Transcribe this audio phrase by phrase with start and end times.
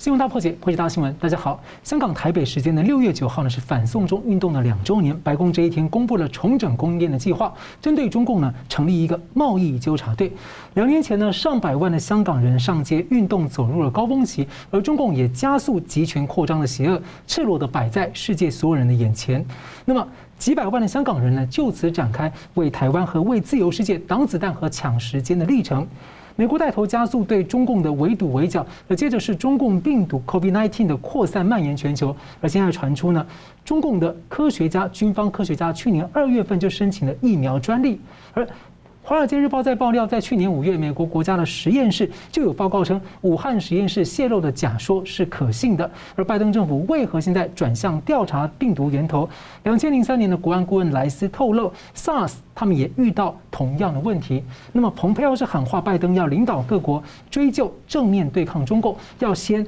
[0.00, 1.14] 新闻大破解，破解大新闻。
[1.20, 7.52] 大家好，香港台北时间的六月九号呢是反送中运动的两周年，白宫这一天公布了重整供应链的计划，
[7.82, 10.32] 针对中共呢成立一个贸易纠察队。
[10.72, 19.44] 两年前呢，上百万的香港人上街运动走入了高峰期，而中共也加速集权扩张的邪恶，赤裸的摆在世界所有人的眼前。
[19.84, 20.08] 那么
[20.38, 25.86] 几百万的香港人呢就此展开为台湾和为自由世界挡子弹和抢时间的历程。
[26.40, 33.26] 美国带头加速对中共的围堵围剿，那接着是中共病毒 COVID-19 的扩散蔓延全球，而现在传出呢，
[33.62, 38.00] 中共的科学家、军方科学家去年二月份就申请了疫苗专利，
[38.32, 38.42] 而。
[39.02, 45.90] 《华尔街日报》在爆料，在去年五月，美国国家的实验室就有报告称，武汉实验室泄露的假说是可信的。
[46.14, 49.28] 而拜登政府为何现在转向调查病毒源头？
[49.64, 54.44] 两千零三年的国安顾问莱斯透露，SARS 他们也遇到同样的问题。
[54.70, 59.66] 那么，蓬佩奥是喊话拜登要领导各国追究正面对抗中共，要先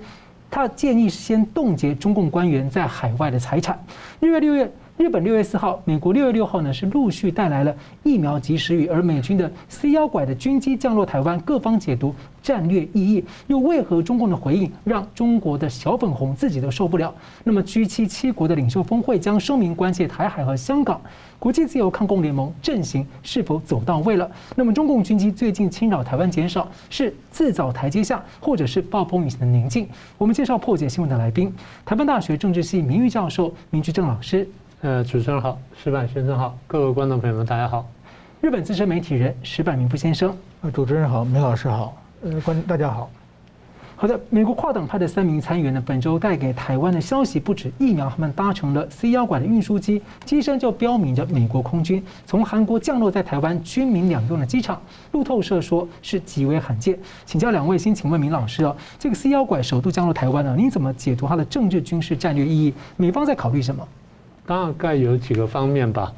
[0.50, 3.82] 他建议先冻结中共官员在海外的财产。
[4.20, 4.70] 六月六月。
[5.02, 17.12] 日本六月四号，美国六月六号呢是陆续带来了疫苗及时雨，而美军的 C 幺拐的军机降落台湾，各方解读战略意义，又为何中共的回应让中国的小粉红自己都受不了？
[17.42, 21.00] 那么 G 七七国的领袖峰会将声明关切台海和香港，
[21.36, 24.30] 国际自由抗共联盟阵型是否走到位了？
[24.54, 29.88] 那么中共军机最近侵扰台湾减少，是自找台阶下，或者是暴风雨前的宁静？
[30.16, 31.52] 我们介绍破解新闻的来宾，
[31.84, 34.48] 台湾大学政治系名誉教授明居正老师。
[34.82, 37.88] 呃，主持人好，石板先生好，各位观众朋友们，大家好。
[38.40, 43.08] 日本资深媒体人石板明夫先生，呃，主持人好，梅老师好，呃，观大家好。
[43.94, 54.82] 好的，美国跨党派的三名参议员呢，本周带给台湾的消息不止疫苗，他们搭乘了 C 幺拐的运输机，机身就标明着美国空军，从韩国降落在台湾军民两用的机场。
[55.12, 56.98] 路透社说是极为罕见。
[57.24, 62.74] 请教两位，先请问明老师哦，这个 C 幺拐首度降落台湾呢，你怎么解读它的政治军事战略意义？
[62.96, 63.86] 美方在考虑什么？
[64.52, 66.12] 大概有几个方面吧。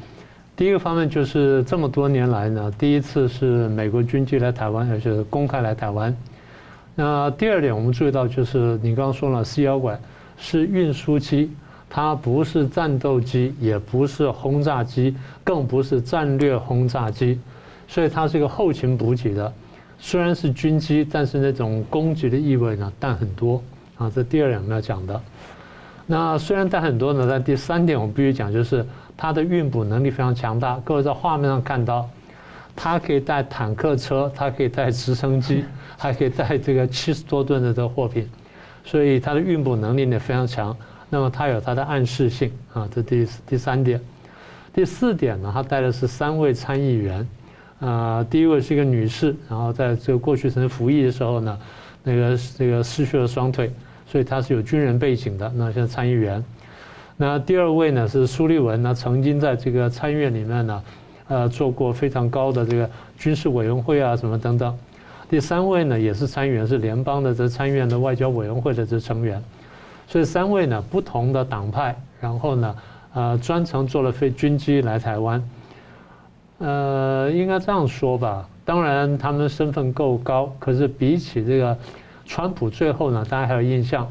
[0.57, 6.13] 第一个方面就是这么多年来呢，第一次是美国军机来台湾，而且是公开来台湾。
[6.97, 9.97] 那第二点，我们注意到就是你刚刚说了，C 幺拐
[10.37, 11.53] 是运输机，
[11.89, 15.15] 它不是战斗机，也不是轰炸机，
[15.45, 17.39] 更不是战略轰炸机，
[17.87, 19.53] 所以它是一个后勤补给的。
[20.01, 23.63] 虽然是军机，但是那种攻击的意味呢淡很多
[23.97, 24.11] 啊。
[24.13, 25.23] 这第二点我们要讲的。
[26.07, 28.85] 那虽然带很多呢，但第三点我们必须讲，就是
[29.17, 30.79] 它的运补能力非常强大。
[30.85, 32.07] 各位在画面上看到，
[32.77, 35.65] 它可以带坦克车，它可以带直升机，
[35.97, 38.29] 还可以带这个七十多吨的这个货品，
[38.85, 40.77] 所以它的运补能力呢非常强。
[41.09, 43.99] 那么它有它的暗示性啊，这第第三点。
[44.75, 47.29] 第四点呢，它带的是三位参议员，
[47.81, 51.59] 啊，第一位是一个女士，然后在这个过去曾服役的时候呢，
[52.03, 53.73] 那个这个失去了双腿。
[54.15, 56.41] 所以他是有军人背景的，那现在参议员。
[57.17, 60.83] 那第二位呢是苏利文，那曾经在这个参议院里面呢，
[61.27, 62.89] 呃，做过非常高的这个
[63.19, 64.79] 军事委员会啊什么等等。
[65.29, 69.43] 第三位呢也是参议员，是联邦的这参议院的外交委员会的这成员。
[70.07, 72.77] 所以三位呢不同的党派，然后呢，
[73.15, 75.43] 呃，专程坐了飞军机来台湾。
[76.59, 81.77] 呃，应该这样说吧，当然他们身份够高，可是比起这个。
[82.27, 84.11] 川普最后呢，大家还有印象，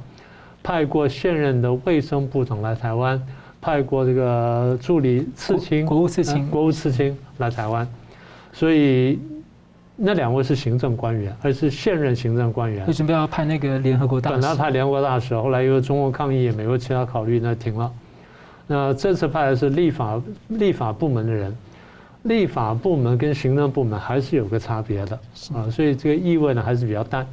[0.62, 3.22] 派过现任的卫生部长来台湾，
[3.62, 7.88] 派过这个助理次卿、国务次卿、国务次卿来台湾，
[8.52, 9.20] 所以
[9.96, 12.86] 那两位是行政官员，而是现任行政官员。
[12.88, 14.36] 为什么要派那个联合国大使？
[14.36, 17.92] 本来派联合国大使，后来因为中国抗议，美国其他考虑，那停了。
[18.66, 21.56] 那这次派的是立法立法部门的人，
[22.24, 25.20] 立法部门跟行政部门还是有个差别的
[25.54, 27.28] 啊，所以这个意味呢还是比较淡。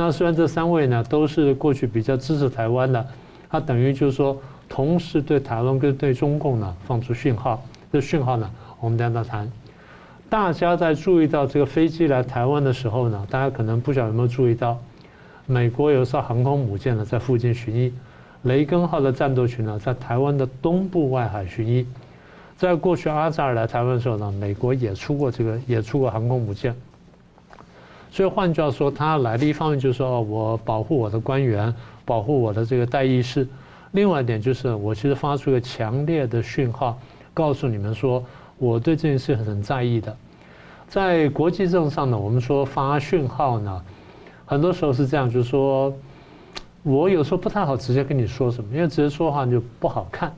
[0.00, 3.04] 那虽然这三位呢都是过去比较支持台湾的，
[3.50, 7.60] 他等于就是说同时对台湾跟对中共呢放出讯号。
[7.90, 8.48] 这讯号呢，
[8.78, 9.50] 我们等下谈。
[10.30, 14.78] 大家在注意到这个飞机来台湾的时候呢，大家可能不晓得有没有注意到，
[15.46, 17.92] 美国有艘航空母舰呢在附近巡弋，
[18.42, 21.84] 雷根号的战斗群呢在台湾的东部外海巡弋。
[22.56, 26.72] 在过去阿扎尔来台湾的时候呢，美国也出过这个也出过航空母舰。
[28.10, 31.72] 所以换句话说，他来的一方面就是说，我保护我的官员，
[32.04, 33.44] 保护我的这个代议士；
[33.92, 36.98] 另外一点就是，我其实发出一个强烈的讯号，
[37.34, 38.24] 告诉你们说，
[38.56, 40.16] 我对这件事很在意的。
[40.88, 43.82] 在国际政上呢，我们说发讯号呢，
[44.46, 45.92] 很多时候是这样，就是说，
[46.82, 50.34] 我有时候不太好直接跟你说什么，因为直接说话就不好看。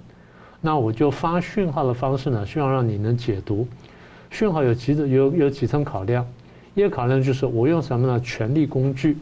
[0.60, 3.66] 那我就发讯号的方式呢，希望让你能解读。
[4.28, 6.26] 讯号有几种，有有几层考量。
[6.74, 8.20] 一个考量就是我用什么呢？
[8.20, 9.16] 权力工具，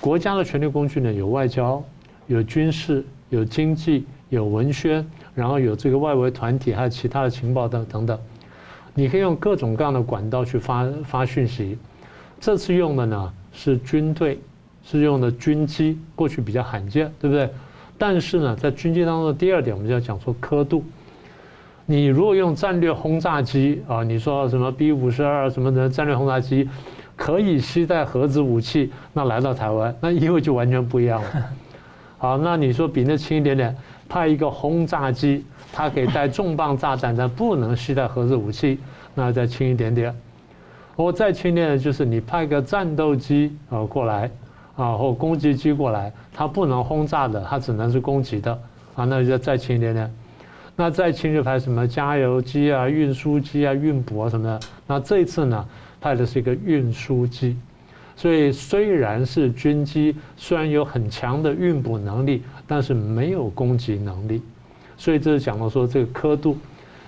[0.00, 1.82] 国家的权力工具呢，有外交、
[2.26, 5.04] 有军事、有经济、有文宣，
[5.34, 8.18] 然后有这个外围团体，还有其他的情报等等等。
[8.94, 11.78] 你可以用各种各样的管道去发发讯息。
[12.40, 14.38] 这次用的呢是军队，
[14.84, 17.48] 是用的军机，过去比较罕见，对不对？
[17.96, 20.84] 但是呢，在军机当中的第二点，我们就要讲说刻度。
[21.90, 26.68] 你如果用战略轰炸机啊，你说什么 B 五十二什么的战略轰炸机，
[27.16, 31.28] 可以携带核子武器，那来到台湾，那意味就完全不一样了。
[32.18, 33.74] 好，那你说比那轻一点点，
[34.06, 35.42] 派一个轰炸机。
[35.72, 38.78] 它可以带重磅炸弹，但不能携带核子武器，
[39.14, 40.14] 那再轻一点点。
[40.94, 44.30] 我再轻一点的就是你派个战斗机啊过来
[44.76, 48.52] 啊，或攻击机过来，它不能轰炸的，它只能是攻击的
[48.94, 50.14] 啊，那就再轻一点点。
[50.80, 54.60] 那再轻就派什么加油机啊、运输机啊、运补啊什么的。
[54.86, 55.66] 那这次呢，
[56.00, 57.56] 派的是一个运输机，
[58.14, 64.40] 所以虽然是军机，虽然有很强的运补能力，但是没有攻击能力。
[64.96, 66.56] 所以这是讲到说这个刻度，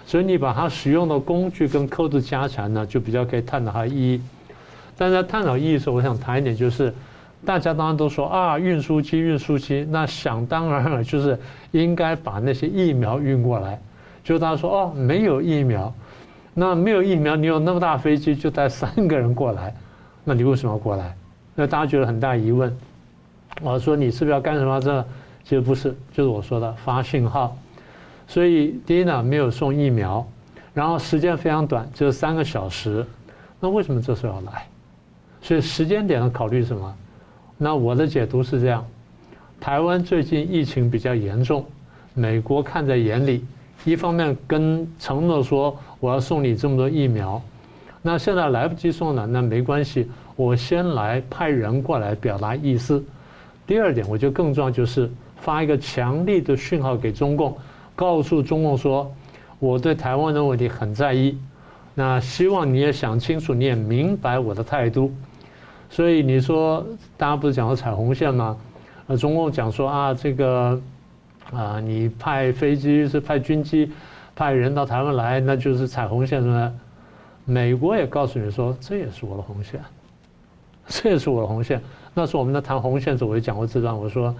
[0.04, 4.20] 所以你把它使用的工具跟刻度加强呢，就比较可以探讨它的意义。
[4.98, 6.92] 但在探讨意义的时候，我想谈一点，就是
[7.44, 11.38] 大家当然都说啊，运输机，运输机，那想当然了， 就是
[11.72, 13.80] 应该把那些疫苗运过来。
[14.22, 15.92] 就大家说哦，没有疫苗，
[16.52, 19.74] 那没有疫苗，你有那么大飞机就带三个人过来，
[20.22, 21.16] 那你为什么要过来？
[21.54, 22.76] 那大家觉得很大疑问。
[23.62, 24.80] 我说你是不是要干什么？
[24.80, 25.04] 这
[25.42, 27.56] 其实不是，就是我说的发信号。
[28.28, 30.24] 所以第一呢，没有送疫苗，
[30.74, 33.04] 然后时间非常短，只有三个小时。
[33.58, 34.66] 那为什么这时候要来？
[35.42, 36.94] 所以时间点上考虑什么？
[37.62, 38.82] 那我的解读是这样：
[39.60, 41.62] 台湾最近疫情比较严重，
[42.14, 43.44] 美国看在眼里，
[43.84, 47.38] 一方面跟承诺说我要送你这么多疫苗，
[48.00, 53.04] 那现在来不及送了，那没关系，我先来派人过来表达意思。
[53.66, 57.54] 第二点，我觉得更重要就是发一个强力的讯号给中共。
[57.94, 59.14] 告诉中共说，
[59.58, 61.36] 我对台湾的问题很在意，
[61.94, 65.12] 那希望你也想清楚，你也明白我的态度。
[65.90, 66.86] 所以你说，
[67.18, 68.56] 大家不是讲了踩红线吗？
[69.08, 70.80] 呃，中共讲说啊，这个
[71.52, 73.90] 啊，你派飞机是派军机，
[74.34, 76.72] 派人到台湾来，那就是踩红线，是不是？
[77.44, 79.80] 美国也告诉你说，这也是我的红线，
[80.86, 81.82] 这也是我的红线。
[82.14, 84.32] 那时候我们在谈红线的时候，我就讲过这段，我说，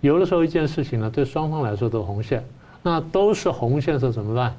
[0.00, 2.44] 有的时候一件事情呢，对双方来说都是红线。
[2.86, 4.54] 那都是红线，是怎么办？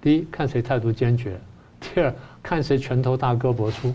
[0.00, 1.32] 第一，看谁态度坚决；
[1.78, 3.92] 第二，看谁拳头大胳膊粗，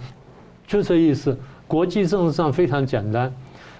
[0.73, 1.37] 就这意思。
[1.67, 3.31] 国际政治上非常简单，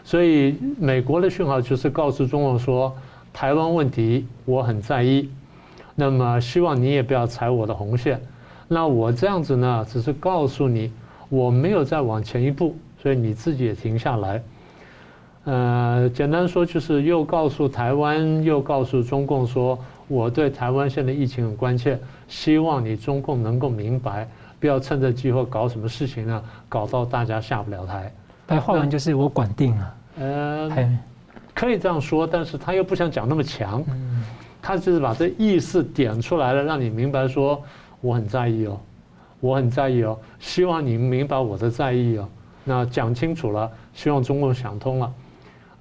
[0.04, 2.95] 所以美国的讯号就是告诉中共说，
[3.34, 5.28] 台湾问题我很在意，
[5.95, 8.22] 那么希望你也不要踩我的红线。
[8.68, 10.92] 那我这样子呢，只是告诉你，
[11.30, 14.44] 我没有再往前一步，所以你自己也停下来。
[15.45, 24.30] 呃，简单说就是又告诉台湾，又告诉中共说，我对台湾现在疫情很关切，希望你中共能够明白，
[24.63, 28.10] 不要趁着机会搞什么事情呢，搞到大家下不了台。
[28.48, 29.95] 白话文就是我管定了。
[30.21, 30.71] 呃，
[31.54, 33.83] 可以这样说，但是他又不想讲那么强，
[34.62, 37.62] 他就是把这意思点出来了，让你明白说
[38.00, 38.80] 我很在意哦，
[39.42, 42.30] 我很在意哦，希望你明白我的在意哦。
[42.63, 45.13] 那讲清楚了，希望中共想通了。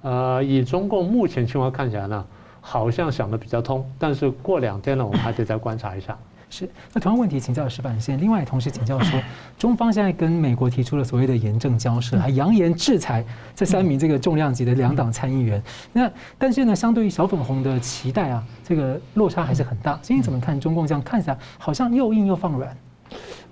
[0.01, 2.25] 呃，以中共目前情况看起来呢，
[2.59, 6.17] 好像想的比较通，但是过两天呢，我们还得再观察一下。
[6.55, 9.19] 是，那同样问题请教石板先，另外同时请教说，
[9.57, 15.59] 中方现在跟美国提出了所谓的严正交涉，还扬言制裁这三名这个重量级的两党参议员。
[15.93, 16.07] 那
[16.37, 19.99] 但是呢，相对于小粉红的期待啊，这个落差还是很大。
[20.03, 22.77] 所以你怎么看中共这样看起来好像又硬又放软？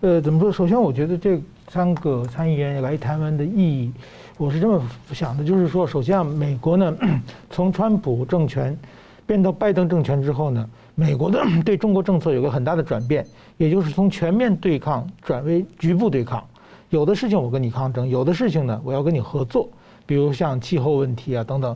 [0.01, 0.51] 呃，怎么说？
[0.51, 3.91] 首先，我觉得这三个参议员来台湾的意义。
[4.37, 4.79] 我是这么
[5.11, 6.95] 想的，就是说，首先啊，美国呢，
[7.49, 8.77] 从川普政权
[9.25, 10.69] 变到拜登政权之后呢，
[11.01, 13.25] 美国的对中国政策有个很大的转变，
[13.57, 16.45] 也就是从全面对抗转为局部对抗。
[16.91, 19.67] 有的事情我跟你抗争，有的事情呢，我要跟你合作，
[20.05, 21.75] 比如像气候问题啊等等。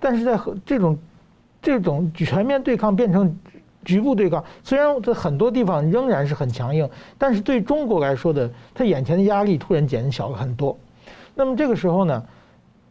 [0.00, 0.98] 但是在和这种
[1.60, 3.38] 这种全面对抗变成
[3.84, 6.88] 局部对抗，虽然在很多地方仍然是很强硬，
[7.18, 10.74] 但是对中国来说的，他眼前的压力突然减小了很多。
[11.34, 12.24] 那么这个时候呢，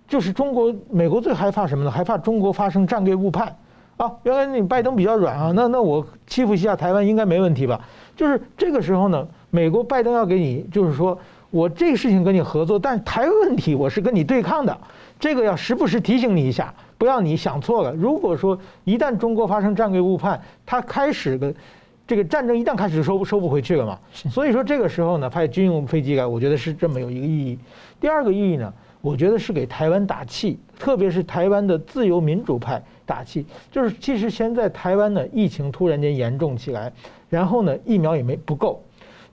[0.07, 1.89] 就是中国、美国最害怕什么呢？
[1.89, 3.55] 害怕中国发生战略误判
[4.01, 4.11] 啊！
[4.23, 7.79] 原来你拜登比较软啊，那那我欺负一下台湾应该没问题吧？
[8.17, 11.15] 就是这个时候呢，美国拜登要给你，就是说
[11.51, 14.75] 我这个事情跟你合作，但是台湾问题我是跟你对抗的，
[15.19, 17.93] 这个要时不时提醒你一下，不要你想错了。
[17.93, 21.53] 如果说一旦中国发生战略误判，他开始的
[22.07, 23.99] 这个战争一旦开始收收不回去了嘛。
[24.11, 27.59] 所以说这个时候呢，派军用飞机来，我觉得是这么有一个意义。
[27.99, 33.45] 第二个意义呢，我觉得是给台湾打气，特别是台湾的自由民主派打气。
[33.69, 36.89] 就是其实现在台湾呢，疫情突然间严重起来，
[37.29, 38.81] 然后呢，疫苗也没不够，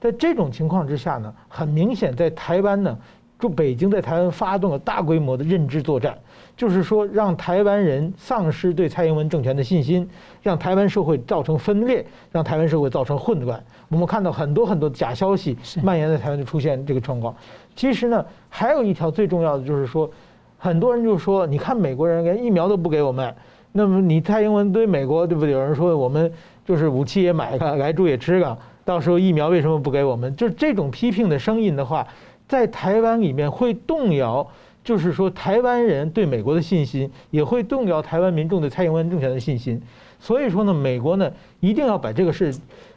[0.00, 2.98] 在这种情况之下呢，很明显在台湾呢，
[3.38, 6.18] 就北京在台湾发动了大规模的认知作战。
[6.56, 10.08] 就是说，让台湾人丧失对蔡英文政权的信心，
[10.42, 13.62] 让台湾社会造成分裂，让台湾社会造成混乱。
[13.88, 17.32] 我们看到很多很多假消息蔓延在台湾，就出现这个状况。
[17.76, 20.10] 其实呢，还有一条最重要的就是说，
[20.58, 23.32] 很多人就说，你看美国人连疫苗都不给我们，
[23.72, 25.52] 那么你蔡英文对美国对不对？
[25.52, 26.32] 有人说我们
[26.66, 30.34] 就是武器也买了，莱猪也吃了，到时候疫苗为什么不给我们？
[30.36, 32.06] 就这种批评的声音的话，
[32.46, 34.46] 在台湾里面会动摇。
[34.84, 39.78] 就是说，台湾人对美国的信心也会动摇台湾民众对蔡英文政权的信心。
[40.18, 42.54] 所以说呢，美国呢一定要把这个事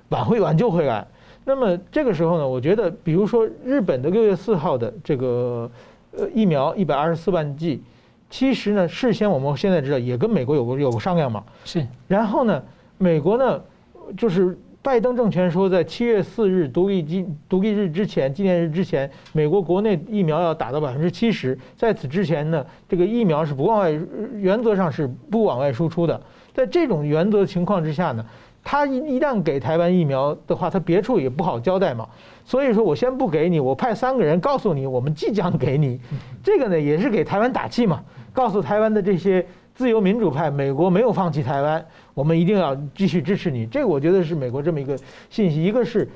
[0.07, 1.05] 挽回、挽救回来。
[1.43, 5.69] 那么这个时候呢，我觉得，比如说日本的六月四号的这个
[6.17, 7.81] 呃疫苗一百二十四万剂，
[8.31, 11.43] 其实呢事先我们现在知道也跟美国有过有过商量嘛。
[11.63, 11.85] 是。
[12.07, 12.63] 然后呢，
[12.97, 13.61] 美国呢
[14.17, 14.57] 就是。
[14.83, 21.55] 拜登政权说，在七月四日独立纪独立日之前，纪念日之前，美国国内疫苗要达到百分之七十。
[21.77, 23.91] 在此之前呢，这个疫苗是不往外，
[24.33, 26.19] 原则上是不往外输出的。
[26.51, 28.25] 在这种原则情况之下呢，
[28.63, 32.09] 他一一旦给台湾疫苗的话，他别处也不好交代嘛。
[32.43, 35.99] 所以说我先不给你，我派三个人告诉你，我们即将给你。
[36.43, 38.01] 这个呢，也是给台湾打气嘛，
[38.33, 39.45] 告诉台湾的这些。
[39.73, 41.83] 自由民主派，美国没有放弃台湾，
[42.13, 43.65] 我们一定要继续支持你。
[43.65, 46.07] 这个我觉得是美国这么一个信息，一个是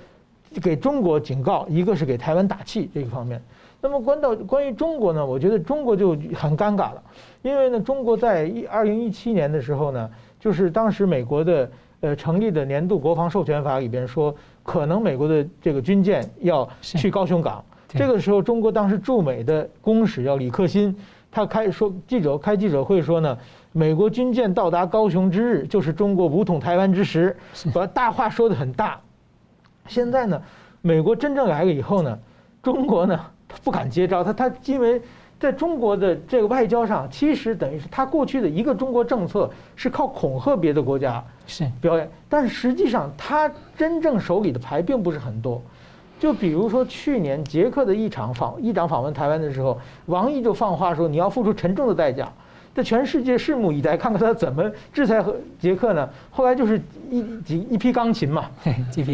[0.62, 3.42] 给中国警告，一个是给台湾打气这个方面。
[3.82, 7.02] 那么关到关于中国呢，我觉得中国就很尴尬了，
[7.42, 10.08] 因为呢，中国在一二零一七年的时候呢，
[10.38, 20.94] 就是当时美国的呃成立的年度国防授权法里边说，可能美国的这个军舰要去高雄港，这个时候中国当时驻美的公使叫李克欣。
[21.36, 23.38] 他开说记者开记者会说呢，
[23.74, 27.36] 美国军舰到达高雄之日，就是中国武统台湾之时，
[27.76, 28.98] 把大话说得很大。
[29.86, 30.42] 现在呢，
[30.82, 32.18] 美国真正来了以后呢，
[32.64, 35.02] 中国呢，他不敢接招，他他因为
[35.38, 45.62] 在中国的这个外交上，其实等于是他过去的一个中国政策是靠恐吓别的国家是表演，但是实际上他真正手里的牌并不是很多。
[46.26, 52.28] 就比如说去年捷克的一场访议长访问台湾的时候，王毅就放话说，你要付出沉重的代价，
[52.74, 56.10] 这全世界拭目以待，看看他怎么制裁和捷克呢？
[56.32, 58.50] 后来就是一几一批钢琴嘛，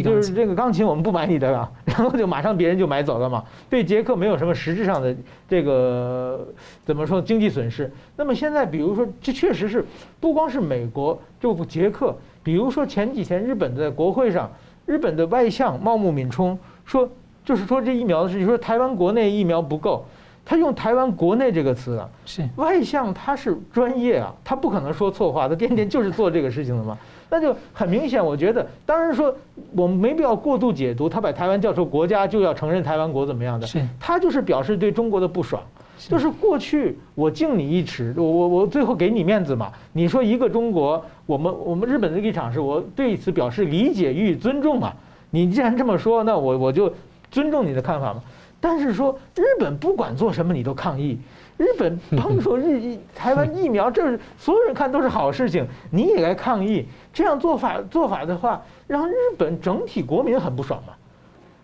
[0.02, 5.14] 就是这个钢琴我们不买你的了，然后就马上别人就买走了嘛，对捷克没有什么实质上的
[5.50, 6.48] 这个
[6.86, 7.92] 怎么说经济损失。
[8.16, 9.86] 那么现在比如说这确实是
[10.22, 14.50] 不光是美国就捷克，比如说前几天日本的国会上，
[14.86, 16.58] 日本的外相茂木敏充。
[16.92, 17.10] 说
[17.46, 20.04] 就是说这疫苗的事情，说台湾国内疫苗不够，
[20.44, 22.44] 他用台湾国内这个词啊，是。
[22.58, 26.98] 外向他是专业啊，他不可能说错话，他天天就是做这个事情的嘛，
[27.30, 29.34] 那就很明显，我觉得当然说
[29.74, 33.82] 我们没必要过度解读，他把台湾叫做国家就要承认台湾国怎么样的，是。
[33.98, 35.64] 他就是表示对中国的不爽，
[36.10, 44.92] 就是过去我敬你一尺，我我我最后给你面子嘛，你说一个中国，我们我们日本的立场是我对此表示理解与尊重嘛。
[45.32, 46.94] 你既然这么说，那我我就
[47.32, 48.22] 尊重你的看法嘛。
[48.60, 51.18] 但是说日本不管做什么你都抗议，
[51.58, 60.94] 日本 帮助日 台湾疫苗，这是所有人看都是好事情，你也来抗议，这样做法做法的话，让日本整体国民很不爽嘛。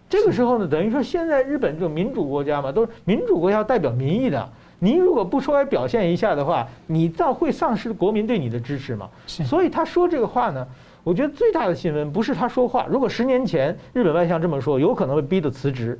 [0.10, 9.08] 这个时候呢，等于说现在日本这种民主国家嘛，都是民主国家代表民意的，你如果不出来表现一下的话，你倒会丧失国民对你的支持嘛。
[9.28, 10.66] 所以他说这个话呢。
[11.08, 12.86] 我觉得最大的新闻不是他说话。
[12.90, 15.98] 如果十年前日本外相这么说，有可能会逼得辞职。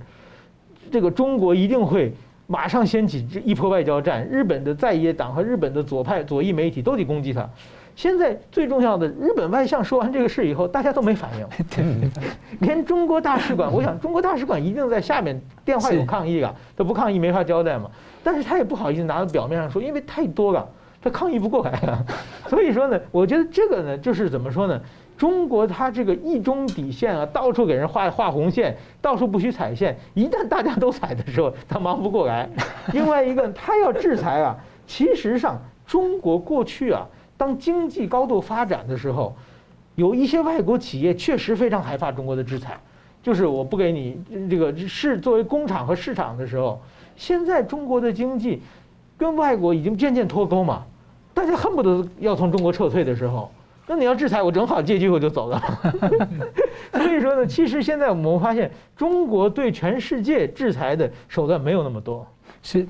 [0.92, 2.12] 这个中国一定会
[2.46, 4.28] 马上掀起一波外交战。
[4.28, 7.50] 日本的在野党和日本的左派左翼媒体都得攻击他。
[7.96, 12.12] 现在最重要的，日本外相说完这个事以后，大家都没反应。
[12.60, 17.90] 连中国大使馆，我想中国大使馆一定在下面电话有抗议啊，他不抗议没法交代嘛。
[18.26, 20.68] 但是他也不好意思拿到表面上说，因为太多了。
[21.02, 22.04] 他抗议不过来啊，
[22.50, 24.82] 所以说呢，我觉得这个呢，就是怎么说呢？
[25.18, 29.98] 中国它这个一中底线啊，到处给人画画红线，到处不许踩线。
[30.14, 32.48] 一旦大家都踩的时候，他忙不过来。
[32.94, 39.36] 另外一个，他要制裁啊，其实上中国过去啊，当经济高度发展的时候，
[39.96, 42.80] 有一些外国企业确实非常害怕中国的制裁，
[43.24, 46.80] 就是我不给你这个是作为工厂和市场的时候，
[47.16, 48.62] 现在中国的经济
[49.18, 50.84] 跟外国已经渐渐脱钩嘛。
[51.34, 53.52] 大家恨不得要从中国撤退的时候，
[53.86, 55.62] 那你要制裁我，正好借机会就走了。
[56.94, 62.26] 所以说呢，其实现在我们发现，中国对全世界制裁的手段没有那么多。
[62.64, 62.88] 是，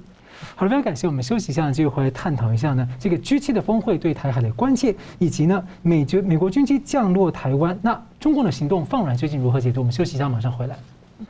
[0.55, 1.07] 好了，非常感谢。
[1.07, 9.81] 我们休息一下，继续回来探讨一下呢，这个 G7 的峰会对台海的关切，以及呢，美军美国军机降落台湾，那中共的行动放软究竟如何解读？
[9.81, 10.77] 我们休息一下，马上回来。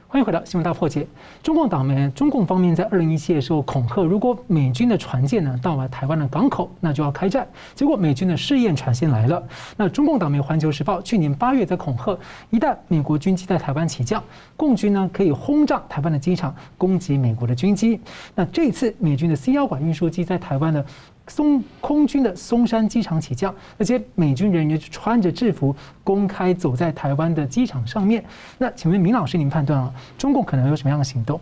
[0.07, 1.07] 欢迎回到新闻大破解。
[1.41, 7.47] 中共党媒，中共方面在二零一七的时候恐吓，如果美军的船舰呢到了台湾的港口，那就要开战。
[7.73, 9.41] 结果美军的试验船先来了。
[9.77, 12.17] 那中共党媒《环球时报》去年八月在恐吓，
[12.49, 14.21] 一旦美国军机在台湾起降，
[14.55, 17.99] 共军呢可以轰炸台湾的机场，攻击美国的军机。
[18.35, 20.85] 那这次美军的 C 幺拐运输机在台湾的。
[21.27, 28.23] 松空军的松山机场起降，那些美军人员穿着制服公开走在台湾的机场上面。
[28.57, 31.39] 那请问明老师，您判断啊，中共可能有什么样的行动？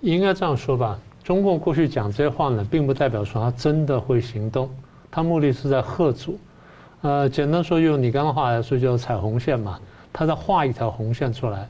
[0.00, 4.68] 应该这样说吧，中共过去讲这些话呢，并不代表说他真的会行动，
[5.10, 6.38] 他目的是在吓阻。
[7.02, 9.78] 呃，简单说，用你刚刚话来说，叫踩红线嘛，
[10.12, 11.68] 他在画一条红线出来，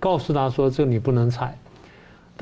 [0.00, 1.56] 告诉他说，这个你不能踩。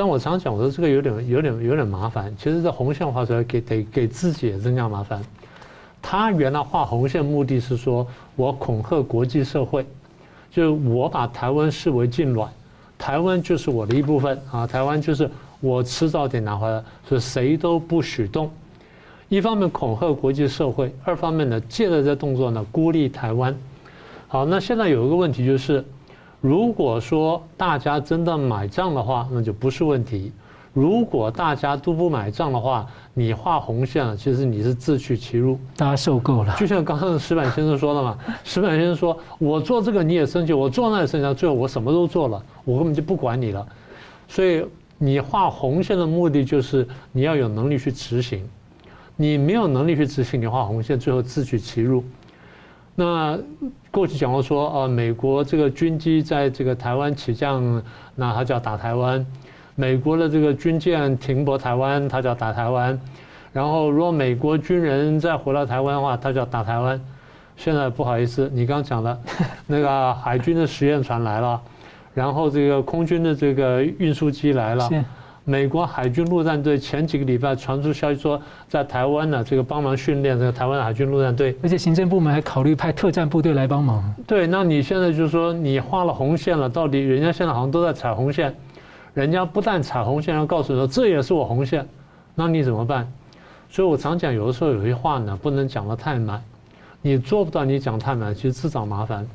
[0.01, 2.35] 但我常讲，我说这个有点、有点、有点麻烦。
[2.39, 5.23] 其实这红线画出来，给得给自己也增加麻烦。
[6.01, 9.85] 他原来画红线目的是说，我恐吓国际社会，
[10.51, 12.51] 就是我把台湾视为禁卵，
[12.97, 15.31] 台湾就是我的一部分啊，台湾就是
[15.61, 18.51] 我迟早得拿回来，所以谁都不许动。
[19.29, 23.55] 一方面恐吓国际社会，二方面呢，借着这动作呢，孤立台湾。
[24.29, 25.85] 好，那现在有一个问题就是。
[26.41, 30.33] 如果说大家真的买账的话，那就不是问题；
[30.73, 35.59] 如果大家都不买账的话，你画红线了，其实你是自取其辱。
[35.77, 36.57] 大家受够了。
[36.59, 43.67] 就像刚刚石板先生说的嘛， 石板先生说：“我做这个你也生气，我做那也生气，最后我什么都做了，我根本就不管你了。”
[44.27, 44.65] 所以
[44.97, 48.49] 你画红线的目的就是你要有能力去执行，
[49.17, 52.03] 你没有能力去执行，你画红线，最后自取其辱。
[53.01, 53.39] 那
[53.91, 57.83] 过去讲过说，呃，美国这个军机在这个台湾起降，
[58.15, 59.25] 那他就要打台湾；
[59.75, 63.01] 美国的这个军舰停泊台湾，他就要打台湾。
[63.55, 67.01] 然后，如果美国军人再回到台湾的话，他就要打台湾。
[67.57, 69.19] 现在不好意思，你刚讲的，
[69.67, 71.59] 那个海军的实验船来了，
[72.13, 74.91] 然后这个空军的这个运输机来了。
[75.45, 84.15] 美国海军陆战队前几个礼拜传出消息说，在台湾呢，这个帮忙训练这个台湾海军陆战队，而且行政部门还考虑派特战部队来帮忙。
[84.27, 88.55] 对，那你现在就是说你画了红线了，到底人家现在好像都在踩红线，
[89.15, 91.87] 人家不但踩红线，要告诉你说这也是我红线，
[92.35, 93.11] 那你怎么办？
[93.71, 96.43] 所以我常讲，有的时候有些话呢，不能讲得太满，
[97.01, 99.27] 你做不到，你讲太满，其实自找麻烦。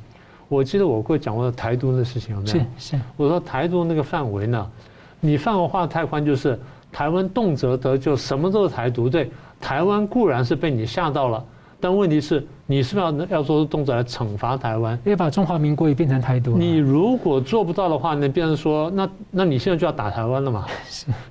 [0.48, 2.54] 我记得我会讲过的台独的事情有没有？
[2.54, 4.70] 是是，我说台独那个范围呢？
[5.20, 6.58] 你范围画太宽，就是
[6.92, 9.08] 台湾动辄得咎，什么都是台独。
[9.08, 11.44] 对，台湾固然是被你吓到了，
[11.80, 14.98] 但问题是，你是不是要要做动作来惩罚台湾？
[15.04, 16.56] 要把中华民国也变成台独。
[16.56, 20.66] 你如果做不到的话，那变成说，那那你现在就要打台湾了嘛？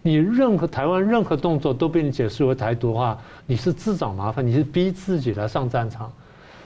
[0.01, 6.11] 你任何台湾任何动作都被你解释为台独的话，你是自找麻烦，你是逼自己来上战场。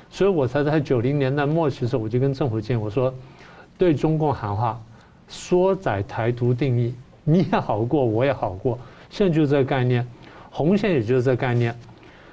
[0.09, 3.13] 所以我才在九零年代末期的时候，我就跟政府建议我说，
[3.77, 4.81] 对中共喊话，
[5.27, 6.93] 缩窄台独定义。
[7.23, 8.77] 你也好过，我也好过，
[9.09, 10.05] 现在就是这个概念，
[10.49, 11.75] 红线也就是这个概念。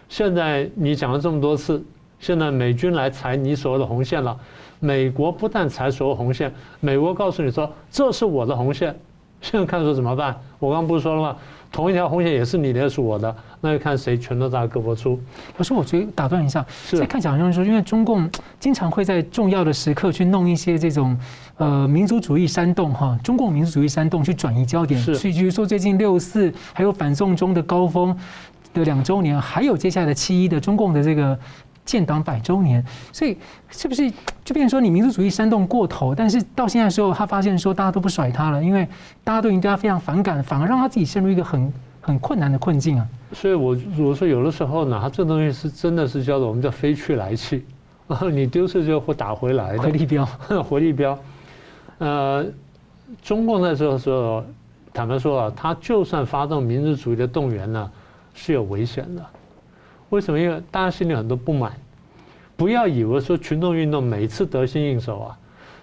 [0.09, 1.85] 现在你讲了这么多次，
[2.21, 4.39] 现在美军来踩你所谓的红线了。
[4.79, 8.95] 美国不但踩所有红线，美国告诉你说这是我的红线，
[9.41, 10.39] 现在看说怎么办？
[10.59, 11.37] 我刚不是说了吗？
[11.71, 15.21] 同一条红线也是你的，也是我的，那就看谁拳头大胳膊粗。
[15.57, 21.19] 可是我觉得打断一下，在看起来好像说，因为中共经常会在重要的时刻去弄一些这种
[21.59, 28.17] 呃民族主义煽动哈，中共民族主义煽动去转移焦点，是，比如说最近六四还有反送中的高峰
[28.73, 31.39] 的两周年，还有接下来的七一的中共的这个。
[31.87, 33.39] 建党百周年，所以
[33.71, 34.11] 是不是
[34.45, 36.15] 就变成说你民族主义煽动过头？
[36.15, 38.87] 但是到现在的时候，他发现说大家都不甩他了，因为
[39.25, 41.73] 大家都已经对他非常反感，反而让他自己陷入一个很
[42.03, 43.09] 很困难的困境啊。
[43.33, 47.65] 所以我我说有的时候呢，他这东西是真的是叫做我们叫飞去来去，
[48.09, 49.83] 然后，你丢失就会打回来的。
[49.83, 50.27] 回力镖，
[50.69, 51.19] 回力镖。
[51.99, 52.45] 呃，
[53.23, 54.45] 中共那时候说，
[54.93, 57.91] 坦白说啊，他就算发动民族主义的动员呢，
[58.35, 59.25] 是有危险的。
[60.11, 60.39] 为什么？
[60.39, 61.73] 因为大家心里很多不满，
[62.57, 65.39] 不要以为说群众运动每次得心应手啊，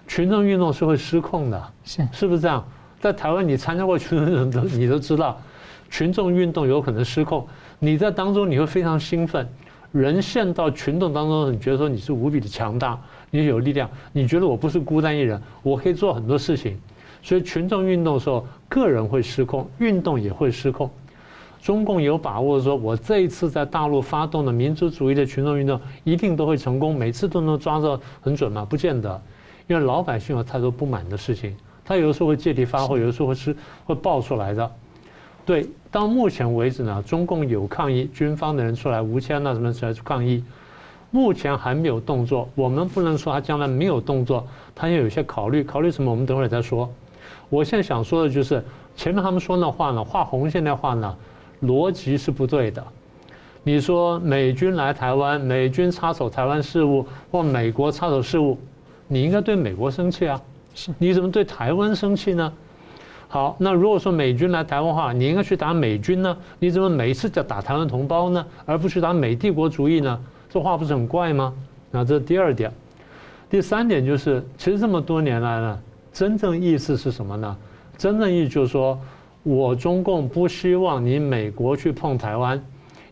[0.08, 2.64] 群众运动是会失控的，是是不是这样？
[3.00, 5.38] 在台湾你参加过群众运动， 你都知道，
[5.90, 7.46] 群众运动有可能失控。
[7.78, 9.46] 你在当中你会非常兴奋，
[9.92, 12.98] 人陷到群众当中，你觉得说你是无比的强大，
[13.30, 16.80] 你有力量，你觉得我不是孤单一人，我可以做很多事情。
[17.22, 20.90] 所以群众运动的时候，个人会失控，运动也会失控。
[21.64, 28.66] 中共有把握说，我这一次在大陆发动的民族主义的群众运动一定都会成功，每次都能抓得很准吗？
[28.68, 29.18] 不见得，
[29.66, 34.70] 因为老百姓有太多不满的事情，他有的时候会借题发挥，有的时候会是会爆出来的。
[35.46, 40.44] 对，到目前为止呢，中共有抗议，军方的人出来，吴谦那什么出来抗议，
[41.10, 42.46] 目前还没有动作。
[42.54, 46.10] 我们不能说他将来没有动作，他也有些考虑，考虑什么？
[46.10, 46.92] 我们等会儿再说。
[47.48, 48.62] 我现在想说的就是，
[48.94, 51.16] 前面他们说那话呢，画红线那话呢，
[51.62, 52.84] 逻辑是不对的。
[53.62, 58.58] 你说美军来台湾，美军插手台湾事务，或美国插手事务，
[59.08, 60.40] 你应该对美国生气啊？
[60.74, 62.52] 是，你怎么对台湾生气呢？
[63.26, 66.36] 好，那如果说美军来台湾的话，你应该去打美军呢？
[66.58, 68.46] 你怎么每次就打台湾同胞呢？
[68.66, 70.20] 而不去打美帝国主义呢？
[70.50, 71.52] 这话不是很怪吗？
[71.90, 72.70] 那这是第二点。
[73.48, 75.78] 第三点就是，其实这么多年来呢，
[76.12, 77.56] 真正意思是什么呢？
[77.96, 78.98] 真正意思就是说，
[79.44, 82.60] 我中共不希望你美国去碰台湾。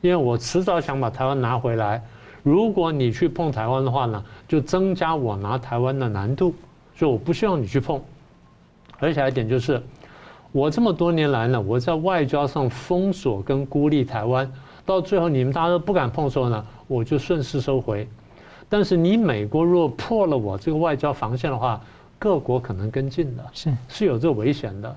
[0.01, 2.03] 因为我迟早想把台湾拿回来，
[2.42, 6.53] 如果你去碰台湾的话呢，就增加我拿台湾的难度，
[6.97, 8.03] 所以我不希望你去碰。
[8.99, 9.81] 而且还有一点就是，
[10.51, 14.51] 我这么多年来呢，我在外交上封锁跟孤立台湾，
[14.85, 18.09] 到最后你们大家都不敢碰的时候呢，我就顺势收回。
[18.68, 21.81] 但是你美国如果破了我这个外交防线的话，
[22.18, 24.97] 各国可能跟进的，是是有这个危险的。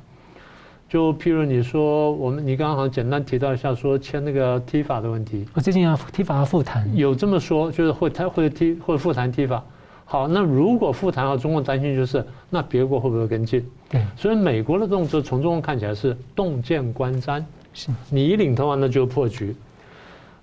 [0.96, 5.46] 就譬如你说，我们你刚刚好像简单提到一下，说签那个 TIFA 的问题。
[5.54, 6.90] 我最近要 TIFA 要复谈。
[6.96, 9.60] 有这么说，就是会他会提会复谈 TIFA。
[10.06, 13.62] 好，那如果复谈，中共担心就是那别国会不会跟进？
[13.90, 14.02] 对。
[14.16, 19.54] 所以美国的动作从中共看起来是洞见观瞻，是你一领头啊，那就破局。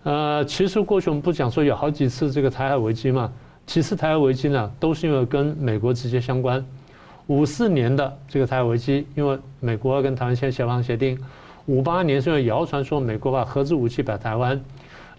[0.03, 3.33] 呃，其实过去我们不讲说有好几次这个台海危机嘛，
[3.67, 6.62] 其实台海危机呢都是因为跟美国直接相关。
[7.29, 11.17] 五四年的这个台海危机，因为美国跟台湾签协防协定；
[11.67, 14.59] 五八年是因为谣传说美国把核子武器摆台湾；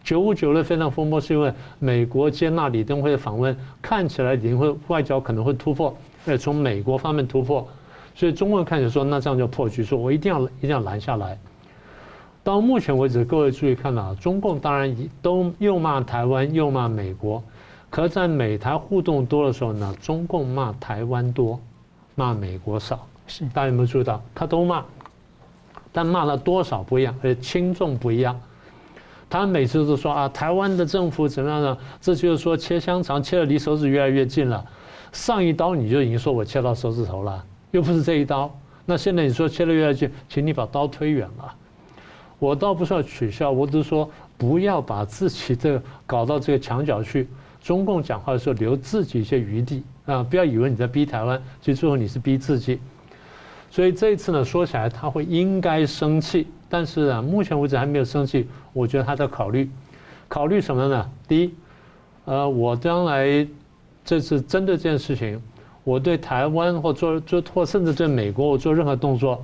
[0.04, 7.66] 九五九六非常风波，是因为美国接纳李登辉的访问，看起来李登辉外交可能会突破，而且从美国方面突破，
[8.14, 11.40] 所以中国看起来说那这样就破局，说我一定要一定要拦下来。
[12.44, 17.42] 到目前为止，各位注意看啊，中共当然都又骂台湾又骂美国，
[17.90, 21.58] 可在美台互动多的时候呢，中共骂台湾多。
[22.16, 24.22] 骂美国少是，大家有没有注意到？
[24.36, 24.84] 他都骂，
[25.92, 28.40] 但骂了多少不一样，而且轻重不一样。
[29.30, 31.78] 他每次都说啊，台湾的政府怎么样呢？
[32.00, 34.64] 这就是说切香肠切的离手指越来越近了。
[35.12, 38.54] 上一刀你就已经说我切到手指头了，又不是这一刀。
[38.86, 41.56] 那现在你说切的越来越近，请你把刀推远了。
[42.38, 47.28] 我倒不是要取笑，我只是说不要把自己这个搞到这个墙角去。
[47.62, 49.84] 中共讲话的时候留自己一些余地。
[50.06, 52.80] 啊，不要以为你在逼台湾，其实最后你是逼自己。
[53.72, 58.48] 所以这一次呢，说起来他会应该生气，但是啊，目前为止还没有生气。
[58.72, 59.70] 我觉得他在考虑，
[60.28, 61.10] 考虑什么呢？
[61.28, 61.54] 第一，
[62.26, 63.48] 呃，我将来
[64.04, 65.42] 这次针对这件事情，
[65.84, 69.44] 我对台湾或做做或甚至对美国我做任何动作，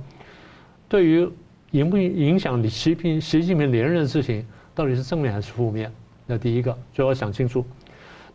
[0.88, 1.28] 对于
[1.70, 5.90] 影不影响你习近习近平连任的事情，到底是正面还是负面？
[6.26, 7.64] 那第一个，所以我想清楚。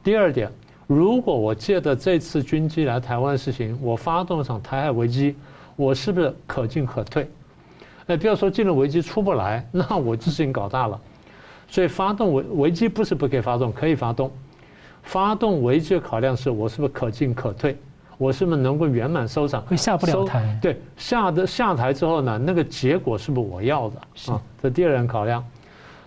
[0.03, 0.51] 第二点。
[0.87, 5.35] 如果我借着这次军机来台湾的事情，我发动一场台海危机，
[5.75, 7.29] 我是不是可进可退？
[8.07, 10.99] 哎，不要说进了危机出不来， 那我这事情搞大了。
[11.67, 14.31] 所以发动危危机不是不可以发动，可以发动。
[15.01, 17.75] 发动危机的考量是我是不是可进可退？
[18.17, 19.61] 我是不是能够圆满收场？
[19.63, 20.57] 会下不了台。
[20.61, 24.01] 对，下的下台之后呢，那个结果是不是我要的？
[24.13, 25.43] 是啊，这第二点考量。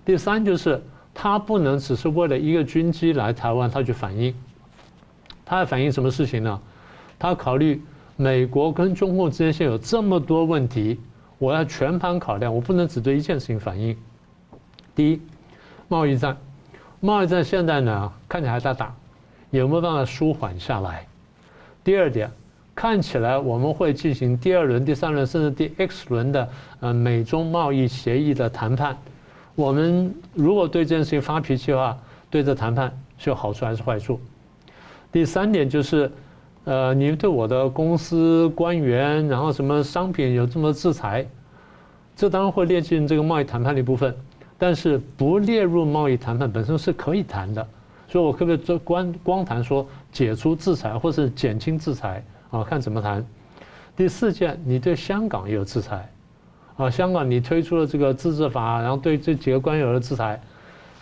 [0.05, 0.81] 第三就是
[1.13, 4.33] 他不能只是为了一个军机来台湾，他去反应。
[5.49, 6.61] 他在反映什么事情呢？
[7.19, 7.83] 他考虑
[8.17, 11.01] 美国跟中共之间现有这么多问题，
[11.39, 13.97] 我要全盘考量，我不能只对一件事情反应。
[14.95, 15.23] 第一，
[15.89, 16.37] 贸易战，
[17.01, 18.95] 贸易战现在呢看起来还在打，
[19.51, 21.07] 有没有办法舒缓下来？
[21.83, 22.31] 第二点，
[22.75, 26.47] 看起来我们会进行第二轮、第三轮甚至第 X 轮的
[26.81, 28.95] 呃美中贸易协议的谈判。
[29.55, 31.97] 我们如果对这件事情发脾气的话，
[32.29, 34.21] 对这谈判是有好处还是坏处？
[35.19, 36.09] 第三点就是，
[36.63, 41.27] 呃，你对我的公司官员，然后什么商品有这么制裁，
[42.15, 44.15] 这当然会列进这个贸易谈判的一部分，
[44.57, 47.67] 但是不列入贸易谈判本身是可以谈的，
[48.07, 52.63] 所以我可不可以做光光谈说解除制裁或是减轻制裁啊？
[52.63, 53.27] 看怎么谈。
[53.97, 56.09] 第四件，你对香港也有制裁，
[56.77, 60.41] 啊，香港你推出了这个自治法，然后对这几个官员有制裁，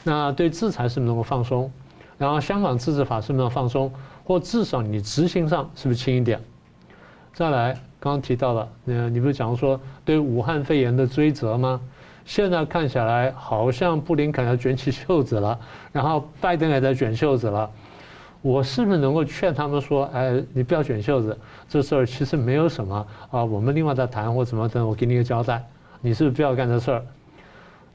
[0.04, 1.70] 那对制裁是不是能够放松？
[2.18, 3.92] 然后香港自治法是不是要放松，
[4.24, 6.40] 或至少你执行上是不是轻一点？
[7.32, 11.80] 再来，刚刚提到了，呃，你不是讲说对武汉肺炎的追责吗？
[12.24, 15.58] 现在看起来好像布林肯要卷起袖子了，
[15.92, 17.70] 然后拜登也在卷袖子了。
[18.42, 25.64] 我是不是能够劝他们说，哎，你不要卷袖子，这事儿其实没有什么啊，我们另外再谈或怎么等，我给你一个交代，
[26.00, 27.02] 你是不是不要干这事儿？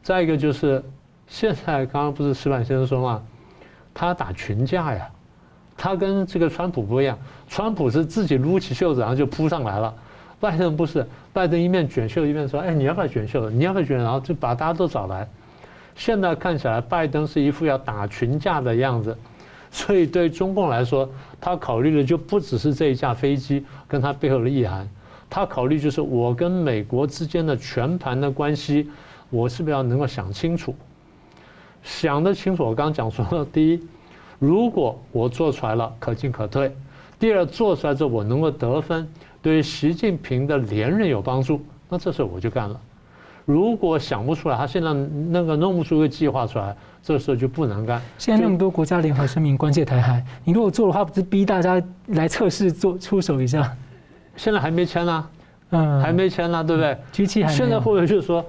[0.03, 0.83] 再一个就是，
[1.27, 3.23] 现在刚刚不是石板先生说嘛，
[3.93, 5.09] 他打群架呀，
[5.77, 9.93] 他跟这个川普不一样，川普是自己撸起袖子然后就扑上来了，
[10.39, 13.49] 拜登不是，拜登一面卷袖一面说，哎，你要不要卷袖？
[13.49, 13.97] 你要不要卷？
[13.97, 15.27] 然后就把大家都找来。
[15.95, 19.17] 现在看起来，拜登是一副要打群架的样子，
[19.69, 24.87] 所以对中共来说，他考虑的就不只是这一架飞机跟他背后的意涵，
[25.29, 28.89] 他考虑就是我跟美国之间的全盘的关系。
[29.29, 30.75] 我是不是要能够想清楚，
[31.83, 32.63] 想得清楚？
[32.63, 33.79] 我刚刚讲说了，第一，
[34.39, 36.69] 如果我做出来了，可进可退；
[37.19, 39.07] 第二，做出来之后我能够得分，
[39.41, 42.79] 对于习近平的连任有帮助，那这时候我就干了。
[43.45, 47.99] 如果想不出来，他现在那个弄不出一个计划出来，这时候就不能干。
[48.17, 53.75] 现在那么多国家联合声明关切台海，你如果做的话，不是逼大家来测试做出手一下？
[54.35, 55.27] 现在还没签呢，
[55.71, 57.55] 嗯，还没签呢，对不对？G7 还没。
[57.57, 58.45] 现在会不会就是说？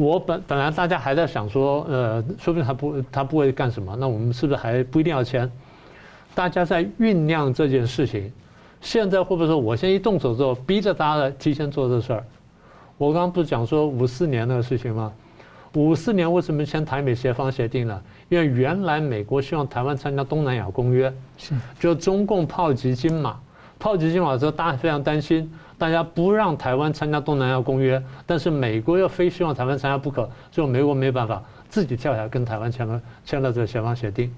[0.00, 5.50] 我本本来大家还在想说，呃，说不定他不他不会干什么，那我们是不是还不一定要签？
[6.34, 8.32] 大家在酝酿这件事情，
[8.80, 12.24] 现在会不会说我先一动手之后，逼着大家提前做这事儿？
[12.96, 15.12] 我刚刚不是讲说五四年那个事情吗？
[15.74, 18.02] 五四年为什么签台美协防协定呢？
[18.30, 23.38] 因为原来美国希望台湾参加东南亚公约，是就中共炮击金马，
[23.78, 25.52] 炮击金马之后，大家非常担心。
[25.80, 34.30] 大家不让台湾参加东南亚公约，但是美国又非希望台湾参加不可，最后美国没办法，自己跳下来跟台湾签了签了这个协防协定，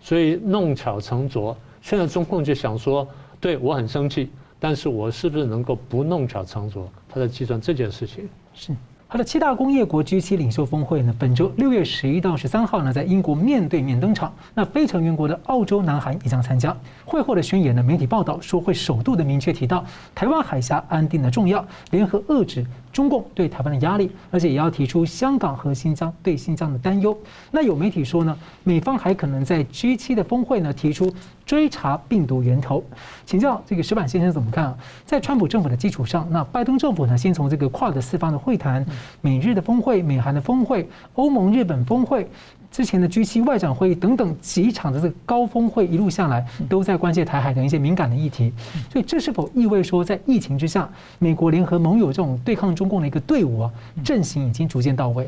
[0.00, 1.56] 所以弄巧成拙。
[1.80, 3.06] 现在中共就想说，
[3.40, 6.90] 对我很生气，但是我是不是能够不弄巧成拙？
[7.08, 8.28] 他在计算这件事情。
[8.52, 8.72] 是。
[9.12, 14.32] 好的，七大工业国 G7 领袖峰会呢，本周六月十一到十三号呢，在英国面对面登场。
[14.54, 16.76] 那非成员国的澳洲、南韩也将参加。
[17.04, 27.16] 会后的宣言呢，媒体报道说会首度的明确提到台湾海峡安定的重要，联合遏制中共对台湾的压力，而且也要提出香港和新疆对新疆的担忧。
[27.50, 31.12] 那有媒体说呢，美方还可能在 G7 的峰会呢提出
[31.46, 32.84] 追查病毒源头。
[33.24, 34.76] 请教这个石板先生怎么看啊？
[35.06, 38.84] 在川普政府的基础上，那拜登政府呢，先从这个跨的四方的会谈。
[39.20, 42.28] 美日的峰会、美韩的峰会、欧盟、日本峰会，
[42.70, 48.52] 之前的 G7 外长会议等等几场的这个高峰会一路下来，都在关切台海等一些敏感的议题。
[48.90, 53.70] 所以，这是否意味说，在疫情之下，美国联合盟友这种对抗中共的一个队伍啊，
[54.04, 55.26] 阵型已经逐渐到位？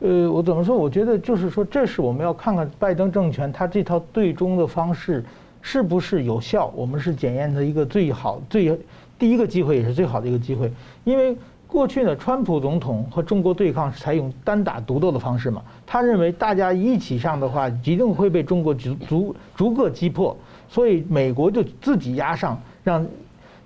[0.00, 0.74] 呃，我怎么说？
[0.74, 5.22] 我觉得就是说，这是我们要看看拜登政权他这套对中的方式
[5.60, 6.72] 是不是有效。
[6.74, 8.78] 我们是检验的一个最好、最
[9.18, 10.72] 第一个机会，也是最好的一个机会，
[11.04, 11.36] 因为。
[11.68, 15.62] 过去呢，川普总统和中国对抗是采用单打独斗的方式嘛？
[15.86, 20.34] 他认为大家一起上的话，一定会被中国逐逐逐个击破，
[20.66, 23.06] 所以美国就自己压上，让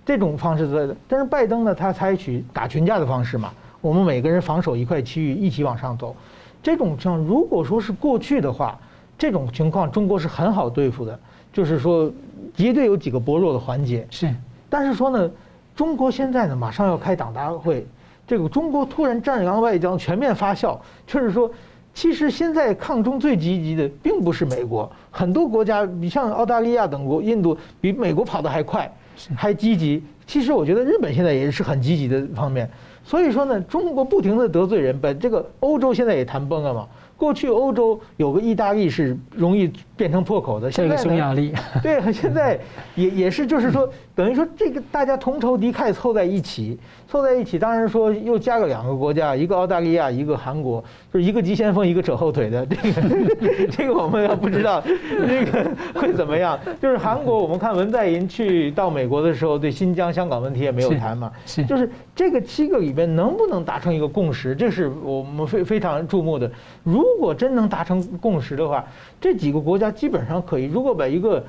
[0.05, 0.93] 这种方式在。
[1.07, 3.53] 但是拜登呢，他采取打群架的方式嘛？
[3.81, 6.15] 我们每个人防守一块区域，一起往上走。
[6.61, 8.77] 这种情况，如果说是过去的话，
[9.17, 11.17] 这种情况中国是很好对付的，
[11.53, 12.11] 就是说
[12.53, 14.05] 绝对有几个薄弱的环节。
[14.11, 14.35] 是，
[14.69, 15.31] 但是说呢？
[15.75, 17.87] 中国现在呢，马上要开党大会，
[18.27, 21.51] 这个中国突然战狼外交全面发酵，就是说，
[21.95, 28.91] 其实现在抗中最积极的并不是美国，很多国家，你像澳大利亚等国、印度，比美国跑得还快，
[29.35, 30.03] 还积极。
[30.27, 32.71] 其实我觉得日本现在也是很积极的方面。
[33.05, 36.87] 所以说呢，中国不停地得罪人，把这个欧洲现在也谈崩了嘛。
[37.17, 41.53] 过去欧洲有个意大利是容易变成破口的，现在匈牙利，
[41.83, 42.59] 对，现在
[42.95, 46.79] 也也是，就是说，等于说这个大家同仇敌忾凑在一起，
[47.09, 56.59] 凑在一起，当然说又加个两个国家，一个澳大利亚，一个韩国，就是一个急先锋，一个扯后腿的，这个这个我们要不知道这个会怎么样。
[56.81, 66.51] 就是韩国，我们看文在寅去到美国的时候，对新疆、香港问题也没有谈嘛，是，就是这个七个里边能不能达成一个共识，这是我们非非常注目的。
[66.83, 68.85] 如如果真能达成共识的话，
[69.21, 70.65] 这几个国家基本上可以。
[70.65, 71.45] 如果把一个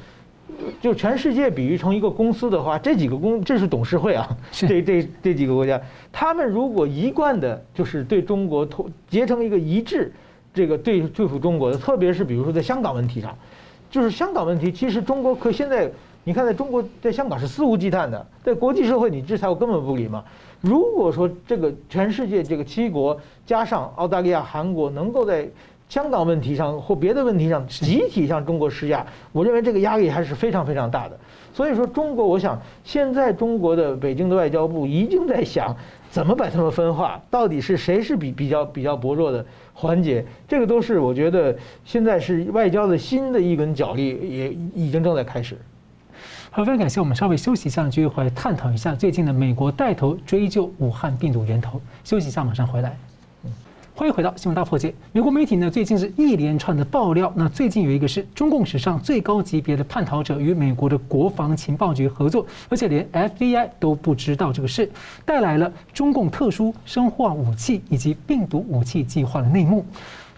[0.82, 8.68] 就全世界比喻成一个公司的话，这几个公这是董事会啊，这这这几个国家，他们如果一贯的就是对中国
[9.10, 10.12] 结成一个一致，
[10.54, 13.36] 这个对对付中国的，特别是比如说在香港问题上，
[13.90, 15.90] 就是香港问题，其实中国可现在
[16.26, 20.24] 你看，在中国在香港是肆无忌惮的，在国际社会你制裁我根本不理嘛。
[20.62, 25.46] 如果说这个全世界这个七国加上澳大利亚、韩国能够在
[25.94, 31.16] 香港问题上或别的问题上集体向中国施压，我认为这个压力还是非常非常大的。
[31.54, 35.78] 所以说，中国，我想现在中国的北京的外交部已经在想
[36.10, 45.56] 怎么把他们分化，到底是谁是比比较比较薄弱的环节，这个都是我觉得现在是外交的新的一轮角力，也已经正在开始。
[46.50, 47.00] 好，非常感谢。
[47.02, 51.80] 我们稍微休息一下，继续回来探讨一下最近的美国带头追究武汉病毒源头。
[52.04, 52.98] 休息一下，马上回来。
[54.04, 54.94] 欢迎回到新闻大破解。
[55.14, 64.92] 美国媒体呢最近是一连串的爆料，那最近有一个是中共史上最高级别的叛逃者与美国的国防情报局合作，而且连 FBI 都不知道这个事，
[65.24, 69.86] 带来了中共特殊生化武器以及病毒武器计划的内幕。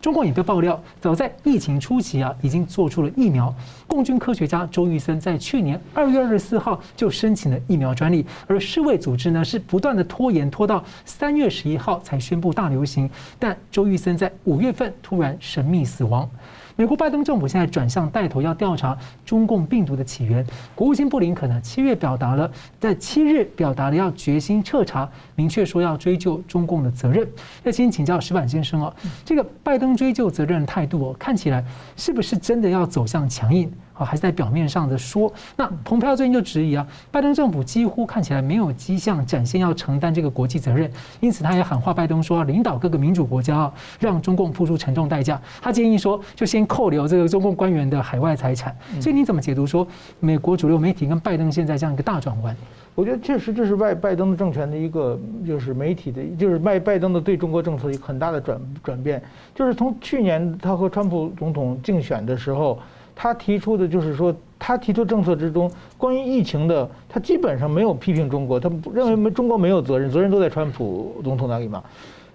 [0.05, 3.51] 中共也被爆料，早在疫情初期啊，已经做出了疫苗。
[3.87, 13.09] 共军科学家周玉森在去年二月二十四号就申请了疫苗专利，而世卫组织呢是不断的拖延，拖到三月十一号才宣布大流行。
[13.39, 16.29] 但周玉森在五月份突然神秘死亡。
[16.77, 20.45] 美国拜登政府现在转向带头要调查中共病毒的起源。
[20.75, 27.25] 国务卿布林肯呢，七月表达了，在七日表达了要决心彻查，明确说要追究中共的责任。
[27.63, 31.63] 那先请教石板先生哦，这个拜登追究责任的态度哦，看起来
[31.95, 33.71] 是不是真的要走向强硬？
[33.97, 35.31] 啊，还是在表面上的说。
[35.55, 45.41] 那蓬佩奥最近就质疑啊，拜登政府几乎看起来没有迹象展现要承担这个国际责任，因此他也喊话拜登说，领导各个民主国家啊，让中共付出沉重代价。
[45.61, 48.75] 他建议说，就先扣留这个中共官员的海外财产。
[48.99, 49.87] 所以你怎么解读说，
[50.19, 52.55] 美国主流媒体跟拜登现在这样一个大转弯？
[52.95, 59.21] 我觉得确实这是拜拜登的政权的一个，就是媒体的，就是拜拜登的对中国政策一个很大的转转变，
[59.53, 62.77] 就是从去年他和川普总统竞选的时候。
[63.15, 71.81] 他提出的就是说，他提出政策之中，关于疫情的，他基本上没有批评中国，他认为没中国没有责任，责任都在川普总统那里嘛。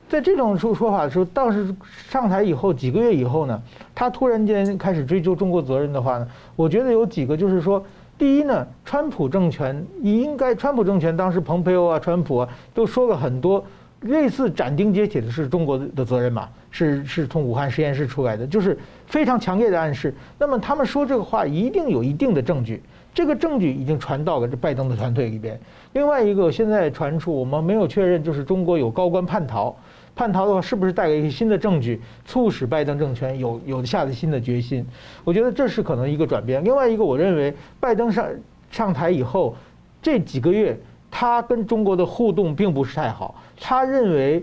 [0.08, 3.62] 在这种说说法的时候，倒是上台以后几个月以后呢，
[3.94, 7.84] 他突然间开始追究中国责任的话呢，我觉得有几个就是说，
[8.18, 13.64] 第一呢，川普政权你应该，川普政权当时蓬佩奥啊、川普啊都说了很多。
[14.02, 16.48] 类似斩钉截铁的是中国的责任嘛？
[16.70, 20.14] 是是从武汉实验室出来的，就是非常强烈的暗示。
[20.38, 22.80] 那么他们说这个话一定有一定的证据，
[23.12, 25.60] 这个证据已经传到了这拜登的团队里边。
[25.92, 29.76] 另外一个现在传出我们没有确认，就是中国有高官叛逃，
[30.14, 34.86] 叛逃的话是不是带来一些新的证据，促使拜登政权有有下了新的决心？
[35.24, 36.64] 我觉得这是可能一个转变。
[36.64, 38.26] 另外一个，我认为拜登上
[38.70, 39.54] 上台以后
[40.00, 40.78] 这几个月。
[41.12, 44.42] 他跟中国的互动并不是太好，他认为，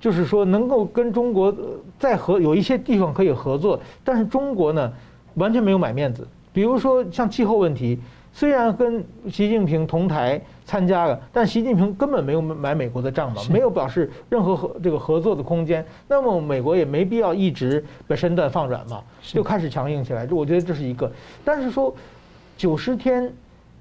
[0.00, 1.54] 就是说能够跟中国
[1.98, 4.90] 再合有一些地方可以合作，但是中国呢
[5.34, 6.26] 完全没有买面子。
[6.52, 7.98] 比如说像气候问题，
[8.32, 15.84] 虽然跟习近平同台参加了，但习近平根本没有买美国的账嘛，没有表示任何合这个合作的空间。
[16.08, 20.26] 那么美国也没必要一直把身段放软嘛，就开始强硬起来。
[20.26, 21.10] 这我觉得这是一个，
[21.44, 21.94] 但是说
[22.56, 23.32] 九十天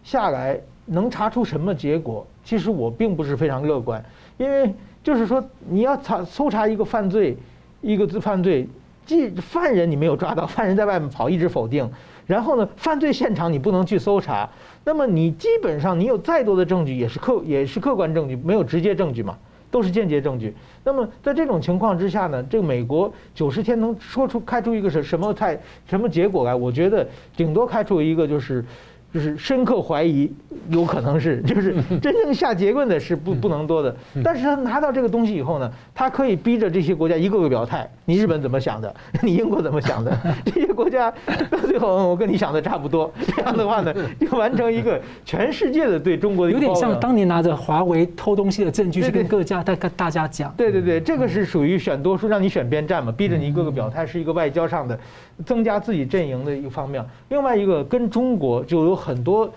[0.03, 0.59] 下来。
[0.83, 2.25] 能查出什么结果？
[2.43, 4.03] 其实我并不是非常乐观，
[4.41, 4.73] 因为
[5.03, 7.37] 就是说，你要查搜查一个犯罪，
[7.79, 8.67] 一个犯罪，
[9.05, 11.87] 即犯人你没有抓到，犯人在外面跑，一直否定，
[12.25, 14.49] 然后呢，犯罪现场你不能去搜查，
[14.83, 19.37] 那么你基本上你有再多的证据，也是客也是客观证据，没有直接证据嘛，
[19.69, 20.55] 都是间接证据。
[20.83, 25.55] 那么在这种情况之下呢，这个美国九十天能说出开出一个什什么太
[25.87, 26.55] 什么结果来？
[26.55, 28.65] 我觉得顶多开出一个就是。
[29.13, 30.31] 就是深刻怀疑，
[30.69, 33.95] 有可能是，就是 真正下结论的是不不能多的。
[34.23, 37.89] 但是他拿到这个东西以后呢，他可以逼着这些国家一个个表态。
[38.05, 38.93] 你日本怎么想的？
[39.21, 40.17] 你英国怎么想的？
[40.45, 41.11] 这些国家
[41.49, 43.11] 到最后我跟你想的差不多。
[43.35, 46.51] 这样的话呢，就完成一个全世界的对中国的。
[46.51, 50.53] 有点像当年拿着华为偷东西的证据去跟各家大跟大家讲。
[50.55, 54.97] 对对对，这个是属于选多数，让你选边站嘛，逼着你一个个表态，是一个外交上的
[55.45, 57.05] 增加自己阵营的一个方面。
[57.27, 58.91] 另外一个跟中国就有。
[59.01, 59.51] 很多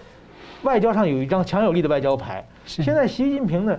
[0.63, 2.43] 外交上有一张强有力的外交牌。
[2.65, 3.79] 现在习近平呢，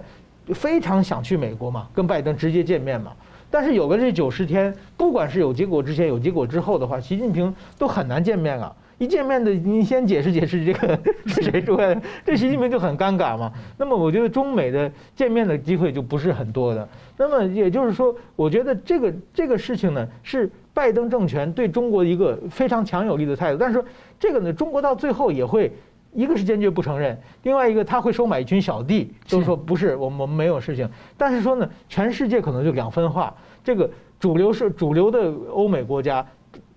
[0.53, 3.11] 非常想去美国嘛，跟拜登直接见面嘛。
[3.49, 8.71] 但是有个这九十天，不管是有结果之前，有结果之后的话，习近平都很难见面啊。
[8.97, 13.51] 一见面的，你先解释解释这个 是谁出来的，这习近平就很尴尬嘛。
[13.77, 16.87] 那么我觉得中美的见面的机会就不是很多的。
[17.17, 23.57] 那么也就是说，我觉得这个这个事情呢，是拜登政权对中国一个非常强有力的态度。
[23.57, 23.85] 但是说
[24.17, 25.69] 这个呢，中国到最后也会，
[26.13, 30.89] 一个是坚决不承认，另外一个他会收买一群小弟，就是说不是我们我们没有事情。
[31.17, 36.25] 但是说呢，全世界可能就两分化，这个主流是主流的欧美国家。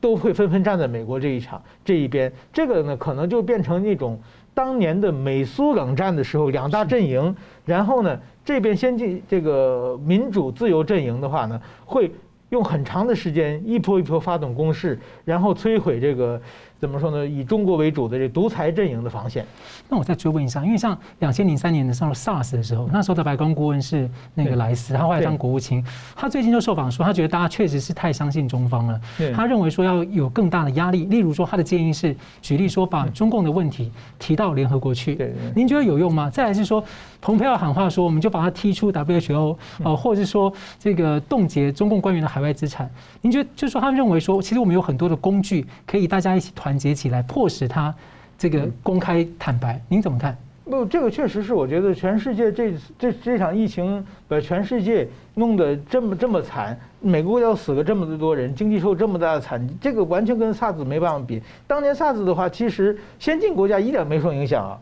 [0.00, 4.20] 都会纷纷站在美国这一场这一边，这个呢可能就变成一种
[4.54, 7.34] 当年的美苏冷战的时候两大阵营，
[7.64, 12.10] 然后呢这边先进这个民主自由阵营的话呢，会
[12.50, 16.40] 用很长的时间一波一波发动攻势，然后摧毁这个
[16.78, 17.26] 怎么说呢？
[17.26, 19.44] 以中国为主的这独裁阵营的防线。
[19.88, 29.00] 那我再追问一下，因为像两千零三年的时候 SARS 的时候，那时候的白宫顾问是那个莱斯，他后来当国务卿，他最近就受访说，他觉得大家确实是太相信中方了。
[29.34, 35.18] 他认为说要有更大的压力，例如说他的建议是举例说把中共的问题提到联合国去。
[35.54, 36.30] 您觉得有用吗？
[36.30, 36.82] 再来是说，
[37.20, 42.88] 蓬佩奥喊话说，我们就把他踢出 WHO，呃，或者是说这个冻结中共官员的海外资产。
[43.20, 47.92] 您觉得就是说，他认为说，其实我们有很多的工具可以大家一起团结起来，迫使他
[48.38, 49.80] 这个公开坦白。
[49.88, 50.36] 您怎么看？
[50.64, 61.42] 不，这个确实是我觉得全世界这这这场疫情把全世界弄得这么这么惨，每个国要死了这么多人，经济受这么大的惨，这个完全跟 SARS 没办法比。
[61.66, 64.78] 当年 SARS 的话，其实先进国家一点没受影响啊。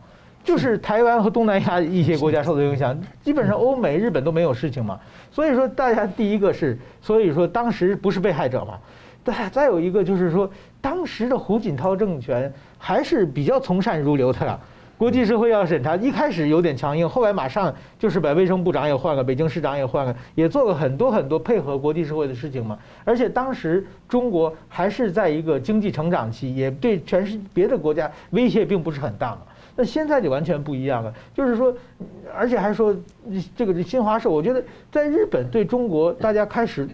[0.47, 4.97] 就是台湾和东南亚一些国家受到影响，基本上欧美、日本都没有事情嘛。
[5.29, 8.79] 所以说，大家第一个是，所以说当时不是被害者嘛。
[9.25, 14.57] 再再有一个就是说，当时的胡锦涛政权还是比较从善如流的了。
[14.97, 22.79] 国际社会要审查，一开始有点强硬，后来马上就是把卫生部长也换了，北京市长也换了，也做了很多很多配合国际社会的事情嘛。
[23.03, 29.39] 而且当时中国还是在一个经济成长期，也对全世别的国家威胁并不是很大嘛。
[29.77, 31.71] 那现在就完全不一样了，就是说，
[32.35, 32.95] 而且还说
[33.55, 36.89] 这个新华社，我觉得在日本对中国大家开始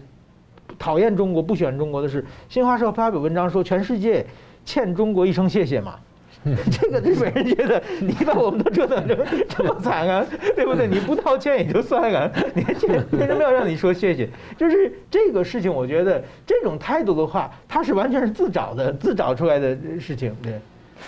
[0.78, 4.24] 讨厌中国、不喜欢中国的是新华社发表文章说全世界
[4.66, 5.94] 欠中国一声谢谢嘛，
[6.70, 9.16] 这个日本人觉得你把我们都折腾成
[9.48, 10.86] 这么惨啊，对不对？
[10.86, 12.74] 你不道歉也就算了，你还
[13.12, 14.28] 为什么要让你说谢谢？
[14.58, 20.60] 就是这个事情，我觉得这种态度的话，他是完全是自找的、自找出来的事情，对，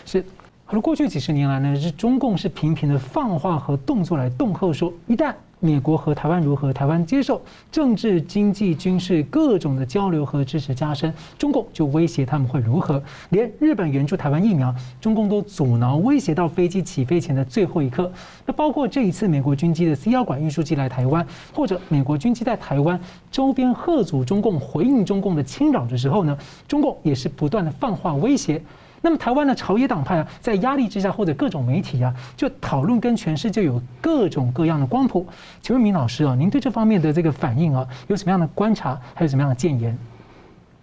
[0.06, 0.24] 是。
[0.68, 7.40] 而过去几十年来呢，是中共是频频的放话和动作来恫吓说，一旦美国和台湾如何，台湾接受
[7.70, 13.00] 政治、经济、军事各种的交流和支持加深，中共就威胁他们会如何。
[13.28, 18.10] 连日本援助台湾疫苗，中共都阻挠，威胁到飞机起飞前的最后一刻。
[18.44, 23.00] 那包括这一次美国军机的 C 幺管运输机来台湾，或者美国军机在台湾
[23.30, 26.36] 周边吓阻中共回应中共的侵扰的时候呢，
[26.66, 28.60] 中共也是不断的放话威胁。
[29.06, 35.24] 那么台湾的朝野党派啊，在压力之下，或者各种媒体啊，就讨论跟诠释就有各种各样的光谱。
[35.62, 39.96] 请问明老师啊，您对这方面的这个反应啊，有什么样的观察，还有什么样的建言？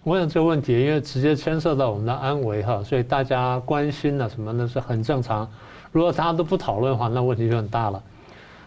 [0.04, 5.46] 我想这个问题，因为直接牵涉到我们的安危哈，所以大家关心的什么的是很正常。
[5.92, 8.02] 如果大家都不讨论的话，那问题就很大了。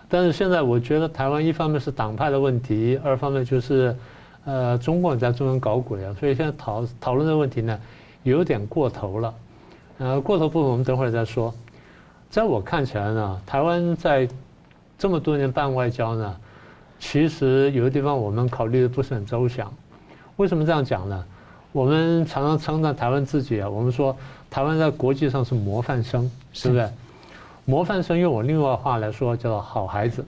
[0.07, 3.97] 但是现在我觉得台湾一方面是党派的问题，二方面就是
[4.45, 7.79] 呃中共在中央搞鬼啊，所以现在讨讨论这个问题呢，
[8.21, 9.33] 有点过头了。
[9.99, 11.53] 呃，过头部分我们等会儿再说。
[12.29, 14.27] 在我看起来呢，台湾在
[14.97, 16.35] 这么多年办外交呢，
[16.99, 19.73] 其实有的地方我们考虑的不是很周详。
[20.35, 21.25] 为什么这样讲呢？
[21.71, 24.15] 我们常常称赞台湾自己啊，我们说
[24.49, 26.89] 台湾在国际上是模范生，是不是？
[27.65, 30.23] 模范生用我另外话来说叫做好孩子。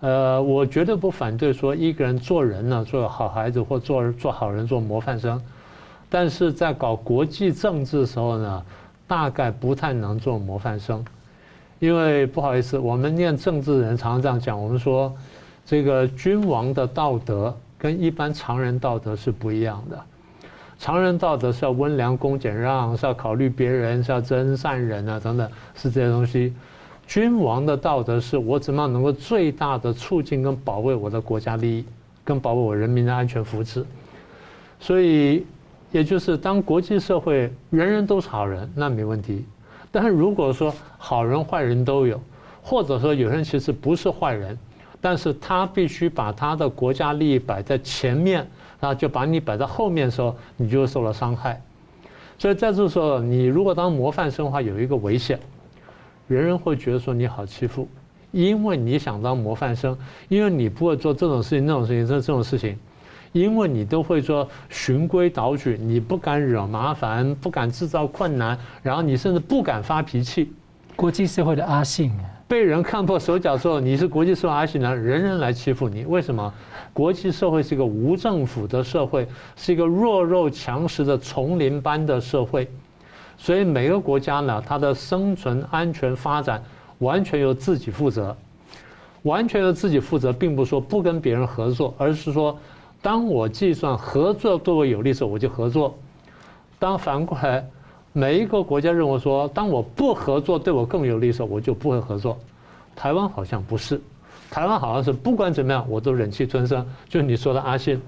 [0.00, 5.40] 呃，我绝对不反对说一个人做人呢，做好孩子或做做好人，做模范生。
[6.08, 8.62] 但是在搞国际政治的时候呢，
[9.08, 11.04] 大概不太能做模范生，
[11.78, 15.14] 因为不好意思，我们念政治人常常这样讲，我们说
[15.64, 19.96] 这个君王的道德跟一般常人道德是不一样的。
[20.78, 26.52] 常人道德是要温良恭俭让，是要考虑别人，是要真善人啊等等，是这些东西。
[27.06, 31.84] 君王的道德是我怎么样能够最大的促进跟保卫我的国家利益，
[32.24, 33.84] 跟保卫我人民的安全福祉。
[34.80, 35.46] 所以。
[35.92, 39.44] 也就是当国际社会人人都是好人，那没问题。
[39.90, 42.20] 但是如果说好人坏人都有，
[42.62, 44.58] 或者说有人其实不是坏人，
[45.00, 48.46] 但是他必须把他的国家利益摆在前面，
[48.80, 51.62] 然后就把你摆在后面的时候，你就受了伤害。
[52.38, 55.38] 所以在这时候，你如果当模范生的话，有一个危险，
[56.28, 57.88] 人人会觉得说你好欺负，
[58.32, 59.96] 因为你想当模范生，
[60.28, 62.76] 因为你不会做这种事情、那种事情、这这种事情。
[63.40, 70.50] 因为你都会说循规蹈矩，你不敢惹麻烦，不敢制造困难，然后你甚至不敢发脾气。
[70.94, 72.10] 国际社会的阿信，
[72.48, 76.06] 被人看破手脚之后，你是国际社会阿信呢，人人来欺负你。
[76.06, 76.50] 为什么？
[76.94, 82.66] 国际社会是一个无政府的社会，是一个弱肉强食的丛林般的社会，
[83.36, 86.62] 所以每个国家呢，它的生存、安全、发展
[87.00, 88.34] 完全由自己负责，
[89.24, 92.58] 完全由自己负责，并不是说不跟别人合作，而是说。
[93.06, 95.94] 当我计算合作对我有利的时候，我就合作；
[96.76, 97.64] 当反过来，
[98.12, 102.36] 每一个国家认为说，当我不合作对我更有利的时候，我就不会合作。
[102.96, 104.00] 台湾好像不是，
[104.50, 106.84] 台湾好像是不管怎么样，我都忍气吞声。
[107.08, 108.02] 就是你说的阿信，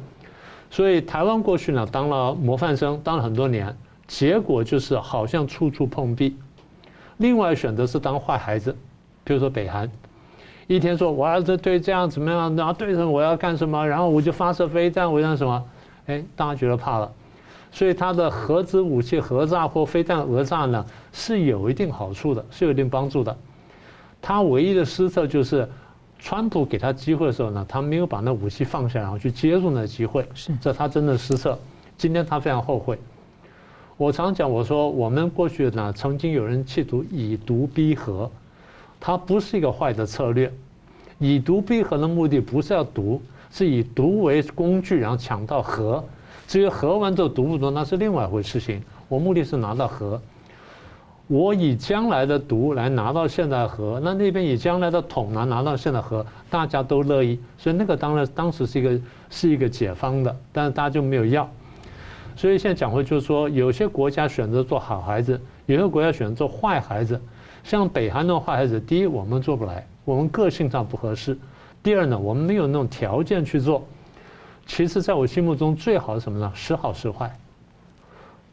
[0.68, 3.72] 所以台湾过去呢当了模范生，当了很多年，
[4.08, 6.36] 结果就是好像处处碰壁。
[7.18, 8.76] 另外选择是当坏孩子，
[9.22, 9.88] 比如说北韩，
[10.68, 15.64] 一天说我要这对这样怎么样，然后对什么我要干什么，然后我就发射飞弹，我要什么？
[16.06, 17.10] 哎，大家觉得怕了。
[17.72, 23.34] 所以它的核子武器核炸或飞弹讹诈呢，是有一定好处的，是有一定帮助的。
[24.20, 25.66] 他唯一的失策就是，
[26.18, 31.58] 川普给他机会的时候呢，他没有把那武器放下，然后去接住那机会，是这他真的失策。
[31.96, 32.98] 今天他非常后悔。
[33.96, 38.30] 我常讲，我说我们过去呢，曾经有人企图以毒逼和，
[39.00, 40.52] 它不是一个坏的策略。
[41.18, 43.20] 以毒逼和的目的不是要毒，
[43.50, 46.04] 是以毒为工具，然后抢到和。
[46.46, 48.82] 至于和完之后毒不毒，那是另外一回事情。
[49.08, 50.20] 我目的是拿到和，
[51.26, 57.38] 我以将来的毒来拿到现在和，那那边以将来的统来拿到现在和，大家都乐意。
[57.58, 61.50] 所以那个当然当时是一个是一个解方的，但是大家就没有要。
[62.36, 67.20] 所以现在讲回就是说，有些国家选择做好孩子，有些国家选择做坏孩子。
[67.68, 71.34] 像北韩那种坏孩子，第一我们做不来，我们个性上不合适；
[71.82, 73.84] 第二呢，我们没有那种条件去做。
[74.64, 76.50] 其实，在我心目中，最好是什么呢？
[76.54, 77.30] 时好时坏。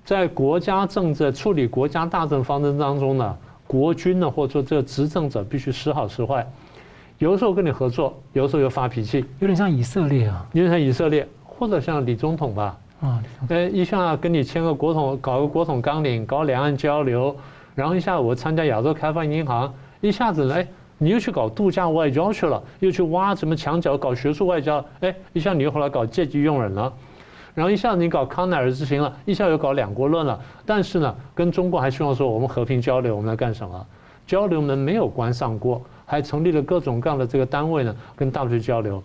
[0.04, 6.46] 在国家政治处理国家大政方针当中呢，国军呢，或者说这个执政者必须时好时坏。
[7.18, 12.78] 有的时候跟你合作，有的时候又发脾气，有点像以色列啊，有点像以色列，或者像李总统吧。
[13.00, 17.34] 啊，哎，一下跟你签个国统，搞个国统纲领，搞两岸交流，
[17.76, 19.72] 然后一下我参加亚洲开发银行，
[20.02, 20.68] 一下子来。
[20.98, 26.92] 你又去搞度假外交去了，又去挖什么墙角搞学术外交，哎，一下你又回来搞借机用人了，
[27.54, 30.40] 然后一下子你搞康奈尔之行了，一下又搞两国论了。
[30.66, 33.86] 但是呢，跟中国还希望说我们和平交流，我们来干什么？
[34.26, 39.04] 交流门没有关上过，还成立了各种各样的这个单位呢，跟大陆去交流。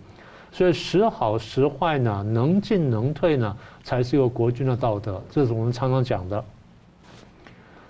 [0.53, 6.45] 所以时好时坏呢，能进能退呢，才是一个国军的道德，这是我们常常讲的。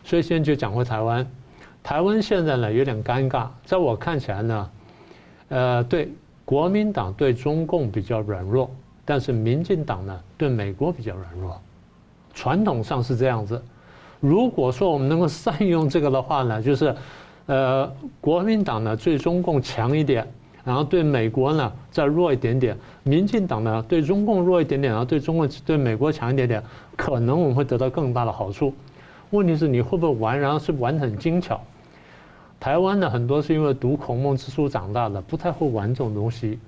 [0.05, 1.26] 所以现在就讲回台湾。
[1.82, 4.70] 台湾现在呢有点尴尬，在我看起来呢，
[5.48, 6.12] 呃，对
[6.44, 8.70] 国民党对中共比较软弱，
[9.05, 11.59] 但是民进党呢对美国比较软弱，
[12.34, 13.62] 传统上是这样子。
[14.20, 16.94] 如果说我们能够善用这个的话呢，就是，
[17.46, 17.90] 呃，
[18.20, 20.26] 国民党呢对中共强一点，
[20.62, 26.62] 然后对美国呢再弱一点点；民进党呢对中共弱一点点，然后对中国对美国强一点点，
[26.94, 28.74] 可能我们会得到更大的好处。
[29.30, 31.60] 问题是你会不会玩，然后是玩得很精巧。
[32.58, 36.58] 台湾的，很多是因为读孔孟之书长大的，不太会玩这种东西，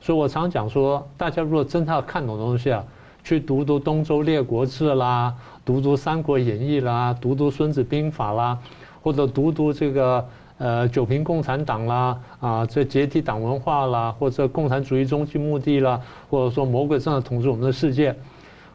[0.00, 2.84] 所以我常讲说，大家如果真的要看懂东西啊，
[3.24, 8.56] 去读读《东周列国志》啦，读读《三国演义》啦，读读《孙子兵法》啦，
[9.02, 10.24] 或者读读这个
[10.58, 18.14] 呃《九评共产党》啦，啊，这解体党文化啦，或者共产主义终极目的啦，或者说魔鬼正在统治我们的世界，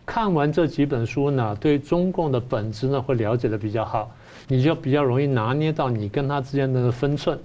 [0.06, 4.12] 看完这几本书呢，对中共的本质呢会了解得比较好。
[4.48, 7.40] 你就比较容易拿捏到你跟他之间的分寸。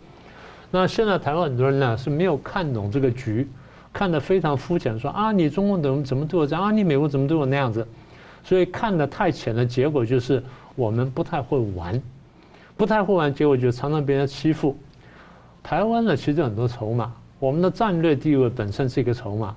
[0.71, 3.49] 那现在台湾很多人呢是没有看懂这个局，
[3.91, 7.87] 看得非常肤浅，说啊你中共怎么怎么对我这样啊你美国怎么对我那样子，
[8.45, 10.43] 所以看得太浅的结果就是
[10.77, 12.01] 我们不太会玩，
[12.77, 14.77] 不太会玩，结果就常常被人欺负。
[15.63, 19.57] 台湾呢其实很多筹码，我们的战略地位本身是一个筹码。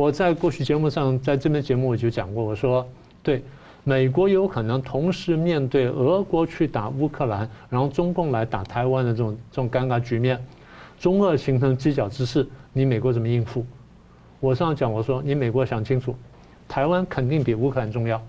[0.00, 2.88] 我在过去节目上，在这边节目我就讲过，我说
[3.22, 3.42] 对。
[3.84, 10.42] 美国有可能同时面对俄国去打乌克兰，然后中共来打台湾的这种这种尴尬局面，
[10.98, 13.64] 中俄形成犄角之势，你美国怎么应付？
[14.38, 16.14] 我上次讲我说，你美国想清楚，
[16.66, 18.20] 台湾肯定比乌克兰重要。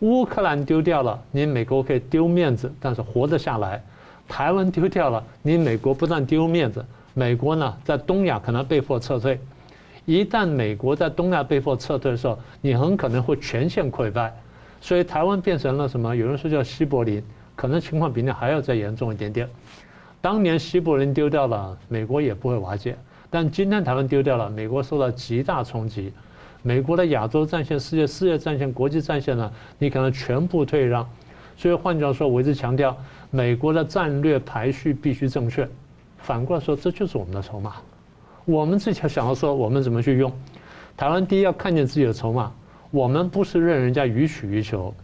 [0.00, 3.80] 乌克兰丢掉了，你美国可以丢面子，但是活得下来；
[4.28, 6.84] 台湾丢掉了，你美国不但丢面子，
[7.14, 9.38] 美国呢在东亚可能被迫撤退。
[10.08, 14.34] 一旦美国在东亚被迫撤退的时候，你很可能会全线溃败。
[14.80, 16.16] 所以台湾变成了什么？
[16.16, 17.22] 有人说叫西柏林，
[17.54, 19.46] 可能情况比那还要再严重一点点。
[20.22, 22.96] 当年西柏林丢掉了，美国也不会瓦解。
[23.28, 26.10] 但今天台湾丢掉了，美国受到极大冲击。
[26.62, 31.06] 美国的亚洲战线、世界世界战线、国际战线呢，你可能全部退让。
[31.54, 32.96] 所以换句话说，我一直强调，
[33.30, 35.68] 美国的战略排序必须正确。
[36.16, 37.74] 反过来说，这就是我们的筹码。
[38.48, 40.32] 我们自己想要说，我们怎么去用？
[40.96, 42.50] 台湾第一要看见自己的筹码。
[42.90, 44.94] 我们不是任人家予取予求，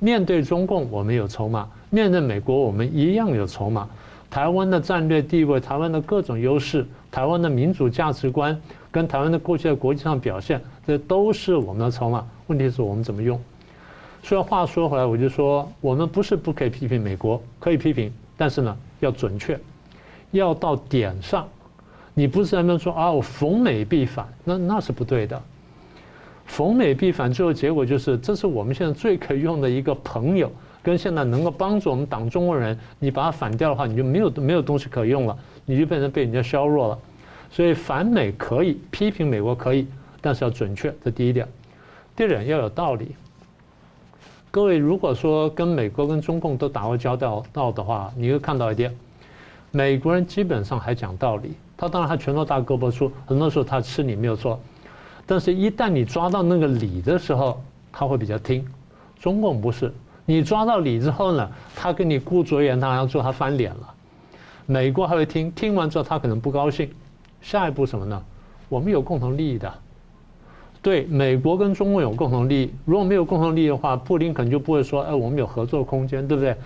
[0.00, 3.88] 面对中共我们有筹码，面对美国我们一样有筹码。
[4.28, 12.26] 台湾的战略地位，台湾的各种优势，台湾的民主价值观，跟台湾的过去在国际上表现，这都是我们的筹码。
[12.48, 13.40] 问题是我们怎么用？
[14.24, 19.56] 所以话说回来，我就说，我们不是不可以批评美国，可以批评，但是呢，要准确，
[20.32, 21.48] 要到点上。
[22.18, 25.40] 你不是在那边说啊，我逢美必反，那那是不对的。
[26.46, 30.50] 逢美必反，最后结果就是，这是我们现在最可以用的一个朋友，
[30.82, 32.76] 跟现在能够帮助我们挡中国人。
[32.98, 36.98] 你把它反掉的话，你就没有没有东西可用了，你就变成被人家削弱了。
[37.52, 39.86] 所以反美可以，批评美国可以，
[40.20, 41.46] 但是要准确，这第一点。
[42.16, 43.14] 第二点要有道理。
[44.50, 48.92] 各位如果说跟美国跟中共都打过交道道的话，你会看到一点，
[49.70, 51.52] 美国人基本上还讲道理。
[51.78, 54.60] 他当然他拳头大胳膊粗，很多时候他吃你没有错，
[55.24, 57.62] 但是一旦你抓到那个理的时候，
[57.92, 58.66] 他会比较听。
[59.20, 59.94] 中共不是，
[60.26, 63.94] 你抓到理之后呢，他跟你顾左右言他，最后他翻脸了。
[64.66, 66.90] 美国还会听，听完之后他可能不高兴。
[67.40, 68.20] 下一步什么呢？
[68.68, 69.72] 我们有共同利益的。
[70.82, 76.56] 对，美国跟中共有共同利益，如果没有共同利益的话，布林肯就不会说，哎，我们有合作空间，对不对？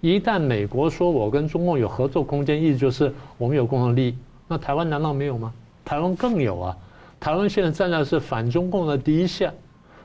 [0.00, 4.14] 一旦美国说我跟中共有合作空间，意思就是我们有共同利益。
[4.48, 5.52] 那台湾难道没有吗？
[5.84, 6.76] 台湾更有啊！
[7.20, 9.52] 台湾现在站在是反中共的第一线，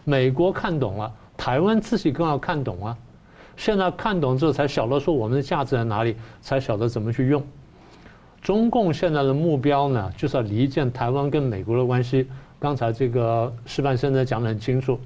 [0.04, 2.98] 美国看懂了，台湾自己更要看懂啊！
[3.58, 7.44] 现在看懂之后，才晓得说我们的价值在哪里，才晓得怎么去用。
[8.42, 12.28] 中共现在的目标呢，就是要离间台湾跟美国的关系。
[12.60, 15.00] 刚才这个矢板先生讲得很清楚。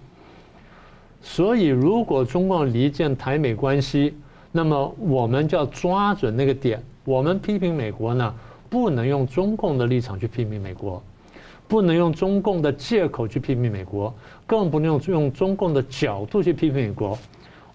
[1.21, 4.13] 所以，如果中共离间台美关系，
[4.51, 6.83] 那么我们就要抓准那个点。
[7.03, 8.33] 我们批评美国呢？
[8.75, 11.01] 不能用中共的立场去批评美国，
[11.65, 14.13] 不能用中共的借口去批评美国，
[14.45, 17.17] 更不能用用中共的角度去批评美国。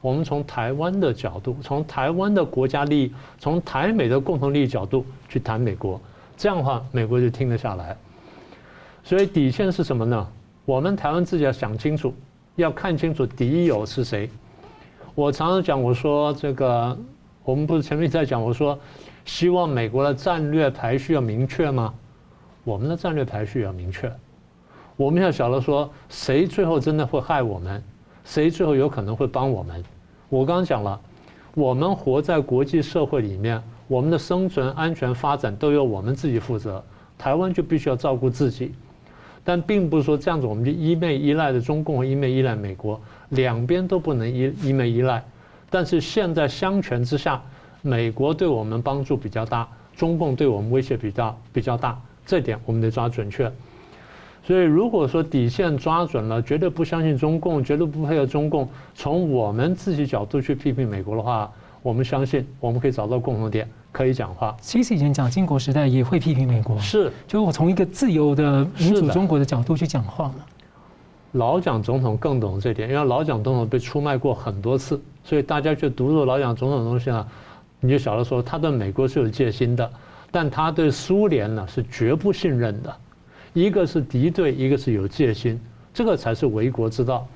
[0.03, 5.99] 我们从台湾的角度，从台湾的国家利益，从台美的共同利益角度去谈美国，
[6.37, 7.97] 这样的话，美国就听得下来。
[9.03, 10.29] 所以底线是什么呢？
[10.67, 12.13] 我们台湾自己要想清楚，
[12.57, 14.29] 要看清楚敌友是谁。
[15.15, 16.95] 我常常讲，我说这个，
[17.43, 18.79] 我们不是前面在讲，我说。
[19.25, 21.95] 希望美国的战略排序要明确吗？
[22.65, 24.13] 我们的战略排序要明确。
[24.97, 27.83] 我们要晓得说，谁最后真的会害我们，
[28.25, 29.83] 谁最后有可能会帮我们。
[30.29, 31.01] 我刚刚讲了，
[31.55, 36.85] 我们活在国际社会里面，我们的生存、安全、发展都由我们自己负责。
[37.17, 38.75] 台湾就必须要照顾自己，
[39.43, 43.01] 但并不是说这样子我们就一昧依赖的中共，一昧依赖美国，
[43.31, 45.25] 两边都不能一一昧依赖。
[45.71, 47.43] 但是现在相权之下。
[47.83, 49.67] 美国对我们帮助比较大，
[49.97, 53.51] 中共对我们威胁比较比较大，这点我们得抓准确。
[54.43, 61.51] 所以如果说底线抓准了，绝对不相信中共，绝对不配合中共，从我们自己角度去批评美国的话，
[61.83, 64.57] 我们相信我们可以找到共同点，可以讲话。
[64.61, 70.37] 其实以前蒋经国时代也会批评美国，是，就是我从一个自由的民主中国的角度去讲话嘛。
[71.33, 77.29] 老蒋总统更懂这点，因为老蒋总统被出卖过很多次，所以大家去读读老蒋总统的东西啊。
[77.81, 79.91] 你就晓得说，他对美国是有戒心的，
[80.31, 82.95] 但他对苏联呢是绝不信任的，
[83.55, 85.59] 一个是敌对，一个是有戒心，
[85.93, 87.27] 这个才是为国之道。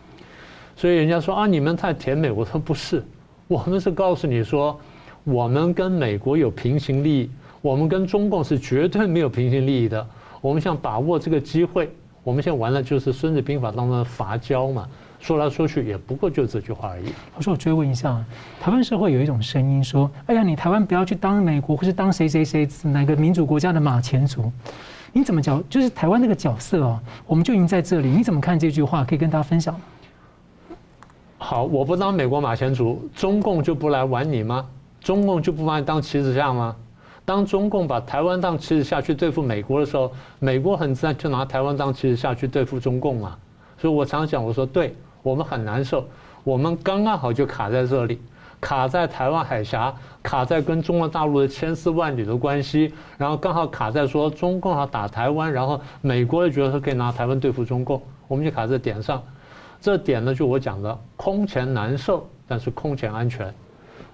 [0.76, 3.02] 所以人家说啊，你们太甜美，我说不是，
[3.48, 4.78] 我们是告诉你说，
[5.24, 7.30] 我们跟美国有平行利益，
[7.62, 10.06] 我们跟中共是绝对没有平行利益的。
[10.40, 11.90] 我们想把握这个机会，
[12.22, 14.86] 我们现在玩的就是《孙子兵法》当中的伐交嘛。
[15.24, 17.06] 说来说去也不过就这句话而已。
[17.34, 18.22] 我说我追问一下，
[18.60, 24.52] 台湾社会有一种声音说：“哎呀，你台湾不要去当美国或是当谁谁谁哪个民主国家的马前卒。”
[25.14, 25.64] 你怎么讲？
[25.70, 28.10] 就是台湾那个角色哦，我们就已经在这里。
[28.10, 29.02] 你怎么看这句话？
[29.02, 29.74] 可以跟大家分享。
[31.38, 34.66] 好，我不当美国马前卒，中共就不来玩你吗？
[35.00, 36.76] 中共就不把你当棋子下吗？
[37.24, 43.34] 当中共把台湾当棋子下去对付美国的时候，美国很自然就拿台湾当棋子下去对付中共嘛。
[43.78, 44.94] 所以我常讲，我说对。
[45.24, 46.06] 我们很难受，
[46.44, 48.20] 我们刚刚好就卡在这里，
[48.60, 59.22] 卡在台湾海峡，卡在跟中国大陆的千丝万缕的关系，然后刚好卡在说中共要打台湾，然后美国也觉得说可以拿台湾对付中共，我们就卡在点上。
[59.80, 63.52] 这点呢，就我讲的空前难受，但是空前安全。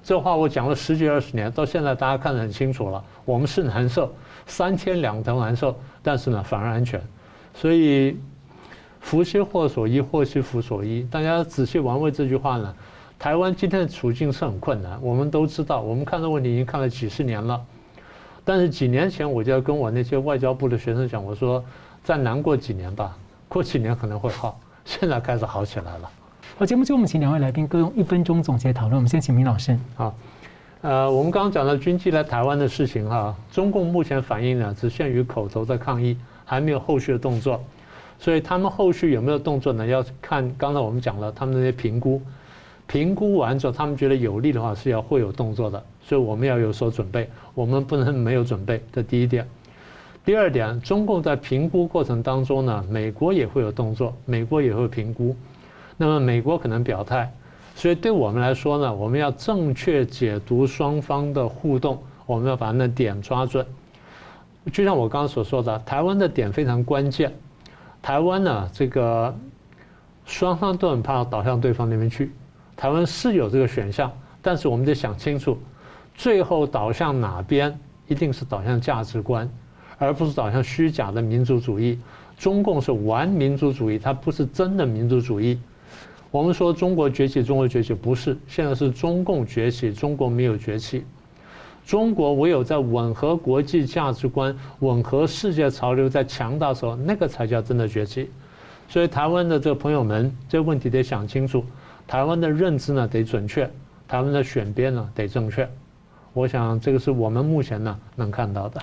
[0.04, 4.14] 这话我讲了十几二十年，到现在大家看得很清楚了，我们是难受，
[4.46, 7.02] 三天两头难受，但是呢反而安全，
[7.52, 8.16] 所以。
[9.01, 11.07] 福兮祸所依，祸兮福所依。
[11.11, 12.74] 大家仔细玩味这句话呢，
[13.18, 15.80] 台湾今天的处境是很困难，我们都知道。
[15.80, 17.61] 我们看这问题已经看了几十年了，
[18.44, 21.64] 但是几年前我就要跟我那些外交部的学生讲，我说
[22.05, 23.16] 再难过几年吧，
[23.48, 24.61] 过几年可能会好。
[24.84, 26.11] 现在开始好起来了。
[26.57, 28.96] 好，节目最后我们请两位来宾各用一分钟总结讨论。
[28.96, 29.78] 我们先请明老师。
[29.94, 30.14] 好，
[30.82, 37.62] 呃，我们刚刚讲到军机来台湾的事情哈，中共目前反应呢只限于口头的抗议，还没有后续的动作。
[38.21, 39.87] 所以他们后续有没有动作呢？
[39.87, 42.21] 要看刚才我们讲了他们那些评估，
[42.87, 45.83] 评估完之后，他们觉得有利的话是要会有动作的。
[46.03, 48.83] 所以我们要有所准备，我们不能没有准备。
[48.93, 49.49] 这第一点。
[50.23, 55.35] 第二点，中共在评估过程当中呢，美国也会有动作，美国也会评估，
[55.97, 57.33] 那么美国可能表态，
[57.75, 63.64] 所以对我们来说呢，我们要正确解读双方的互动，我们要把那点抓准。
[64.71, 67.33] 就像我刚刚所说的，台湾的点非常关键。
[68.03, 69.34] 台湾呢，这个
[70.24, 72.32] 双方都很怕倒向对方那边去。
[72.76, 75.59] 台湾是有这个选项，但是我们得想清楚，
[76.14, 79.48] 最后倒向哪边，一定是倒向价值观，
[79.98, 81.98] 而不是倒向虚假的民族主义。
[82.38, 85.61] 中共是玩民族主义，它不是真的民族主义。
[86.30, 91.05] 我们说中国崛起，中国崛起不是，现在是中共崛起，中国没有崛起。
[91.91, 98.30] 中国唯有在吻合国际价值观、吻合世界潮流、在强大的时候，那个才叫真的崛起。
[98.88, 101.64] 所以，台湾的这个朋友们，这个问题得想清楚。
[102.07, 103.68] 台湾的认知呢得准确，
[104.07, 105.68] 台湾的选边呢得正确。
[106.32, 108.80] 我想这个是我们目前呢能看到的。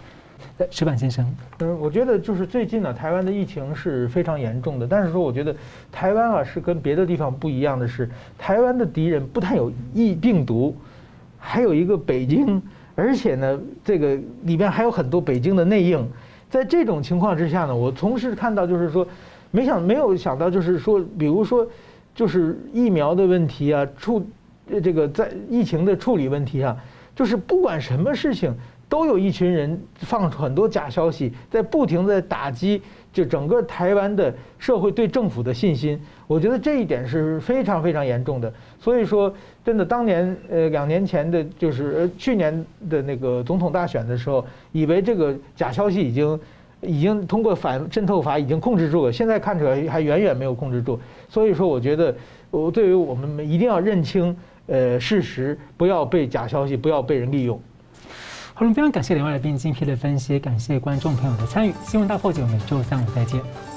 [0.69, 1.25] 石板先生，
[1.59, 4.85] 嗯，我觉得就是最近呢，台湾的疫情是非常严重的。
[4.85, 5.55] 但是说，我觉得
[5.93, 10.75] 台湾啊是跟别的地方不一样的是，台湾的敌人不但有疫病毒，
[11.39, 12.61] 还有一个北京。
[12.97, 16.03] 而且呢，这个里边还有很多北京的内应，
[16.49, 19.07] 在这种情况之下呢，我同时看到就是说，
[19.51, 21.65] 没想没有想到就是说，比如说，
[22.15, 24.25] 就是疫苗的问题啊，处
[24.83, 26.75] 这个在疫情的处理问题啊，
[27.15, 28.51] 就是不管什么事情，
[28.89, 32.81] 都有一群人放出很多假消息，在不停地打击。
[33.13, 38.53] 就整个台湾的社会对政府的信心，我觉得这一点是非常非常严重的。
[38.79, 39.33] 所以说，
[39.67, 46.39] 真的当年呃两年前的，就是去年的那个总统大选的时候，以为这个假消息已经
[46.79, 50.97] 已经通过反渗透法已经控制住了，现在看起来还远远没有控制住。
[51.27, 52.15] 所以说，我觉得
[52.49, 54.33] 我对于我们一定要认清
[54.67, 57.59] 呃事实，不要被假消息，不要被人利用。
[58.53, 61.73] 好了，非常感谢两位来宾精辟的分析，感谢观众朋友的参与。
[61.83, 63.76] 新闻大破解，每周三五再见。